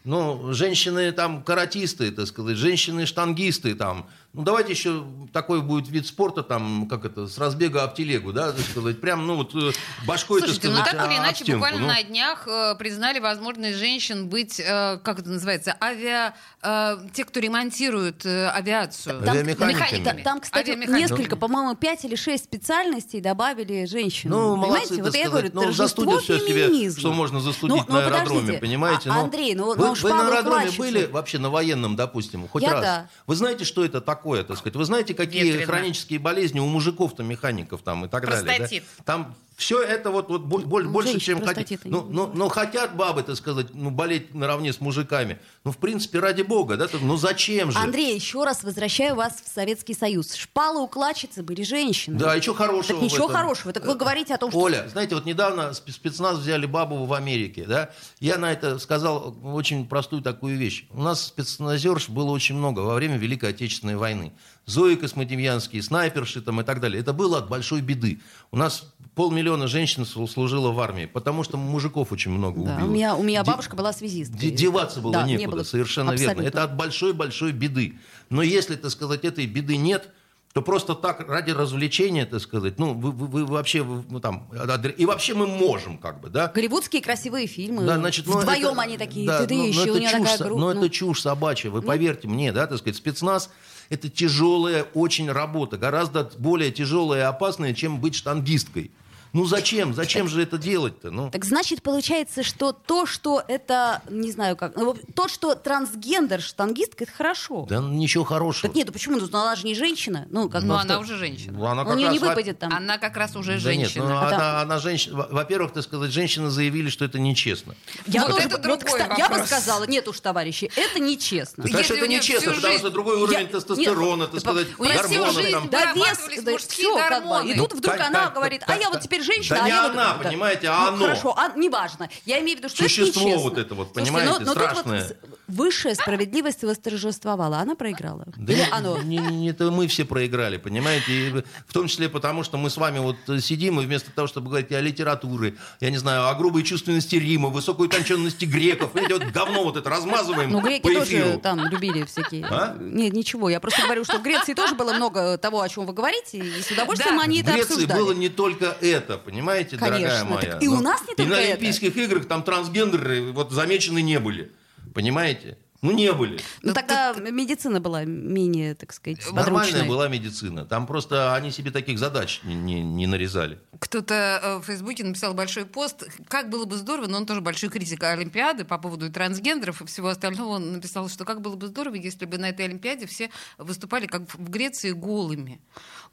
[0.04, 4.08] ну, женщины там каратисты, так сказать, женщины-штангисты там.
[4.34, 8.52] Ну, давайте еще такой будет вид спорта, там, как это, с разбега об телегу, да,
[8.52, 9.72] так сказать, прям, ну, вот э,
[10.06, 11.86] башкой, Слушайте, так ну сказать, так или иначе, стенку, буквально ну.
[11.88, 16.32] на днях э, признали возможность женщин быть, э, как это называется, авиа...
[16.62, 19.20] э, те, кто ремонтирует э, авиацию.
[19.20, 19.72] Там- Авиамеханиками.
[19.74, 20.22] Механиками.
[20.22, 21.00] Там, кстати, Авиамеханиками.
[21.18, 24.30] несколько, по-моему, пять или шесть специальностей добавили женщин.
[24.30, 24.94] Ну, молодцы, Понимаете?
[24.96, 25.52] так Вот я сказать.
[25.52, 28.58] говорю, ну, застудят все себе, что можно застудить Ну, ну, на аэродроме, подождите.
[28.60, 29.10] понимаете?
[29.10, 32.62] А, Ну, Андрей, ну, вы, ну, вы на аэродроме были вообще на военном, допустим, хоть
[32.62, 32.80] Я раз?
[32.82, 33.08] да.
[33.26, 34.76] Вы знаете, что это такое, так сказать?
[34.76, 35.66] Вы знаете, какие Ветрено.
[35.66, 38.44] хронические болезни у мужиков-то, механиков там и так далее?
[38.44, 38.84] Простатит.
[38.98, 39.04] да?
[39.04, 41.68] Там все это вот, вот боль- Ну, больше, женщин чем хотят.
[41.84, 45.38] Ну, ну, ну, хотят бабы, так сказать, ну, болеть наравне с мужиками.
[45.64, 46.88] Ну, в принципе, ради бога, да?
[47.00, 47.78] Ну, зачем же?
[47.78, 50.34] Андрей, еще раз возвращаю вас в Советский Союз.
[50.34, 52.18] Шпалы укладчицы были женщины.
[52.18, 53.72] Да, и что хорошего Так ничего хорошего.
[53.72, 54.58] Так вы говорите о том, что...
[54.60, 57.90] Оля, знаете, вот недавно спе- спецназ взяли бабу в Америке, да?
[58.20, 60.86] Я на это сказал очень простую такую вещь.
[60.90, 64.32] У нас спецназерш было очень много во время Великой Отечественной войны.
[64.64, 67.00] Зои Космодемьянские, снайперши там и так далее.
[67.00, 68.20] Это было от большой беды.
[68.52, 68.84] У нас
[69.16, 72.86] полмиллиона женщин слу- служило в армии, потому что мужиков очень много Да, убило.
[72.86, 74.38] у меня, у меня Де- бабушка была связисткой.
[74.38, 75.64] де- Деваться было Да, не некуда, было.
[75.64, 76.42] совершенно Абсолютно.
[76.42, 76.48] верно.
[76.48, 77.94] Это от большой-большой беды.
[78.30, 80.08] Но если, так сказать, этой беды нет,
[80.52, 84.50] то просто так ради развлечения, так сказать, ну, вы, вы, вы вообще, вы, ну, там,
[84.98, 86.48] и вообще мы можем, как бы, да.
[86.54, 87.84] Голливудские красивые фильмы.
[87.86, 90.00] Да, значит, ну, Вдвоем это, они такие, да, ты, ты ну, еще, ну, у это
[90.00, 90.60] нее чушь, такая со- группа.
[90.60, 90.80] ну, ну.
[90.80, 93.48] это чушь собачья, вы поверьте мне, да, так сказать, спецназ
[93.88, 98.90] это тяжелая очень работа, гораздо более тяжелая и опасная, чем быть штангисткой.
[99.32, 99.94] Ну зачем?
[99.94, 101.10] Зачем же это делать-то?
[101.10, 106.40] Ну, Так значит, получается, что то, что это, не знаю как, ну, то, что трансгендер,
[106.42, 107.64] штангистка, это хорошо.
[107.68, 108.68] да ничего хорошего.
[108.68, 109.18] Так нет, ну почему?
[109.18, 110.26] Ну, она же не женщина.
[110.30, 110.80] Ну, как Но бы.
[110.80, 111.56] она уже женщина.
[111.58, 112.74] Ну, она У как нее раз не выпадет там.
[112.74, 114.02] Она как раз уже Да женщина.
[114.02, 115.16] нет, ну, А там- она, она женщина.
[115.16, 117.74] Во- Во-первых, так сказать, женщины заявили, что это нечестно.
[118.06, 121.62] Я, Вот тоже, это вот, другой кста- я бы сказала, нет уж, товарищи, это нечестно.
[121.64, 124.66] Конечно, Если это нечестно, потому жизнь- что другой уровень Я- тестостерона, нет, так да, сказать,
[124.78, 125.68] у нее всю жизнь там.
[125.70, 127.16] Да вырабатывались вес, да, мужские все как бы.
[127.16, 127.54] И гормоны.
[127.56, 129.92] тут вдруг она говорит, а я вот теперь женщина, да а не я вот...
[129.92, 130.28] она, да.
[130.28, 130.96] понимаете, Ну, а оно.
[130.98, 132.08] Хорошо, а, неважно.
[132.26, 133.42] Я имею в виду, что Существо это нечестно.
[133.50, 135.00] вот это вот, Слушайте, понимаете, но, но тут страшное.
[135.02, 135.16] вот с-
[135.48, 138.24] высшая справедливость восторжествовала, она проиграла.
[138.36, 138.98] Да Или не- оно?
[139.02, 141.12] не- не- это мы все проиграли, понимаете?
[141.12, 141.30] И
[141.66, 144.72] в том числе потому, что мы с вами вот сидим, и вместо того, чтобы говорить
[144.72, 149.64] о литературе, я не знаю, о грубой чувственности Рима, высокой утонченности греков, эти вот говно
[149.64, 151.38] вот это размазываем Ну, греки по тоже эфиру.
[151.40, 152.44] там любили всякие.
[152.46, 152.76] А?
[152.80, 153.50] Нет, ничего.
[153.50, 156.62] Я просто говорю, что в Греции тоже было много того, о чем вы говорите, и
[156.62, 157.22] с удовольствием Да.
[157.24, 157.98] они В это Греции обсуждали.
[158.00, 160.52] было не только это, понимаете, Конечно, дорогая моя.
[160.52, 161.52] так и у Ну, нас не И только на это.
[161.52, 164.52] Олимпийских играх там трансгендеры вот замечены не были,
[164.94, 165.58] понимаете?
[165.80, 166.34] Ну, не были.
[166.62, 169.88] Ну, Ну, тогда медицина была менее, так сказать, Нормальная подручной.
[169.88, 170.64] была медицина.
[170.64, 173.58] Там просто они себе таких задач не, не- не нарезали.
[173.80, 176.04] Кто-то э, в Фейсбуке написал большой пост.
[176.28, 180.06] Как было бы здорово, но он тоже большой критик Олимпиады по поводу трансгендеров и всего
[180.10, 180.50] остального.
[180.50, 184.32] Он написал, что как было бы здорово, если бы на этой Олимпиаде все выступали как
[184.32, 185.60] в Греции голыми.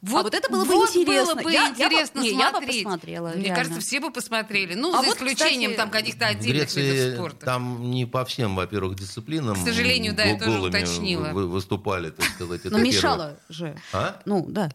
[0.02, 1.36] А вот это было бы вот интересно.
[1.36, 2.84] было бы Я- я бы- интересно не, я бы смотреть.
[2.84, 3.56] посмотрела, Мне реально.
[3.56, 4.74] кажется, все бы посмотрели.
[4.74, 7.46] Ну, А за вот, исключением кстати, там каких-то В отдельных видов Греции спорта.
[7.46, 9.56] там не по всем, во-первых, дисциплинам.
[9.56, 11.28] К сожалению, да, я тоже голыми уточнила.
[11.30, 12.62] вы- выступали, так сказать.
[12.62, 12.86] это Но первое.
[12.94, 13.76] мешало же.
[13.94, 14.22] А?
[14.26, 14.70] Ну, да.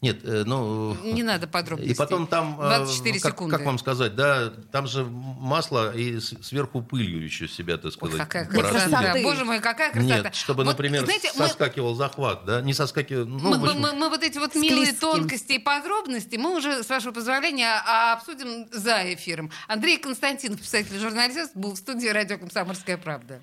[0.00, 0.94] Нет, э, ну...
[1.02, 1.92] Не надо подробностей.
[1.92, 3.56] И потом там, э, 24 как, секунды.
[3.56, 8.16] как вам сказать, да, там же масло и сверху пылью еще себя, так Ой, сказать,
[8.18, 8.70] какая бросили.
[8.70, 9.14] красота.
[9.24, 10.22] Боже мой, какая красота.
[10.22, 13.92] Нет, чтобы, Вот, например, знаете, мы- соскакивал захват, да, не соскакивал, ну, мы, мы- мы-
[13.94, 15.00] мы вот эти вот милые Склизким.
[15.00, 19.50] тонкости и подробности мы уже, с вашего позволения, а, обсудим за эфиром.
[19.66, 23.40] Андрей Константинов, писатель и журналист, был в студии радио «Комсомольская правда».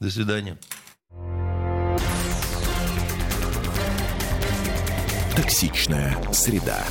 [0.00, 0.58] до свидания.
[5.36, 6.84] Токсичная среда.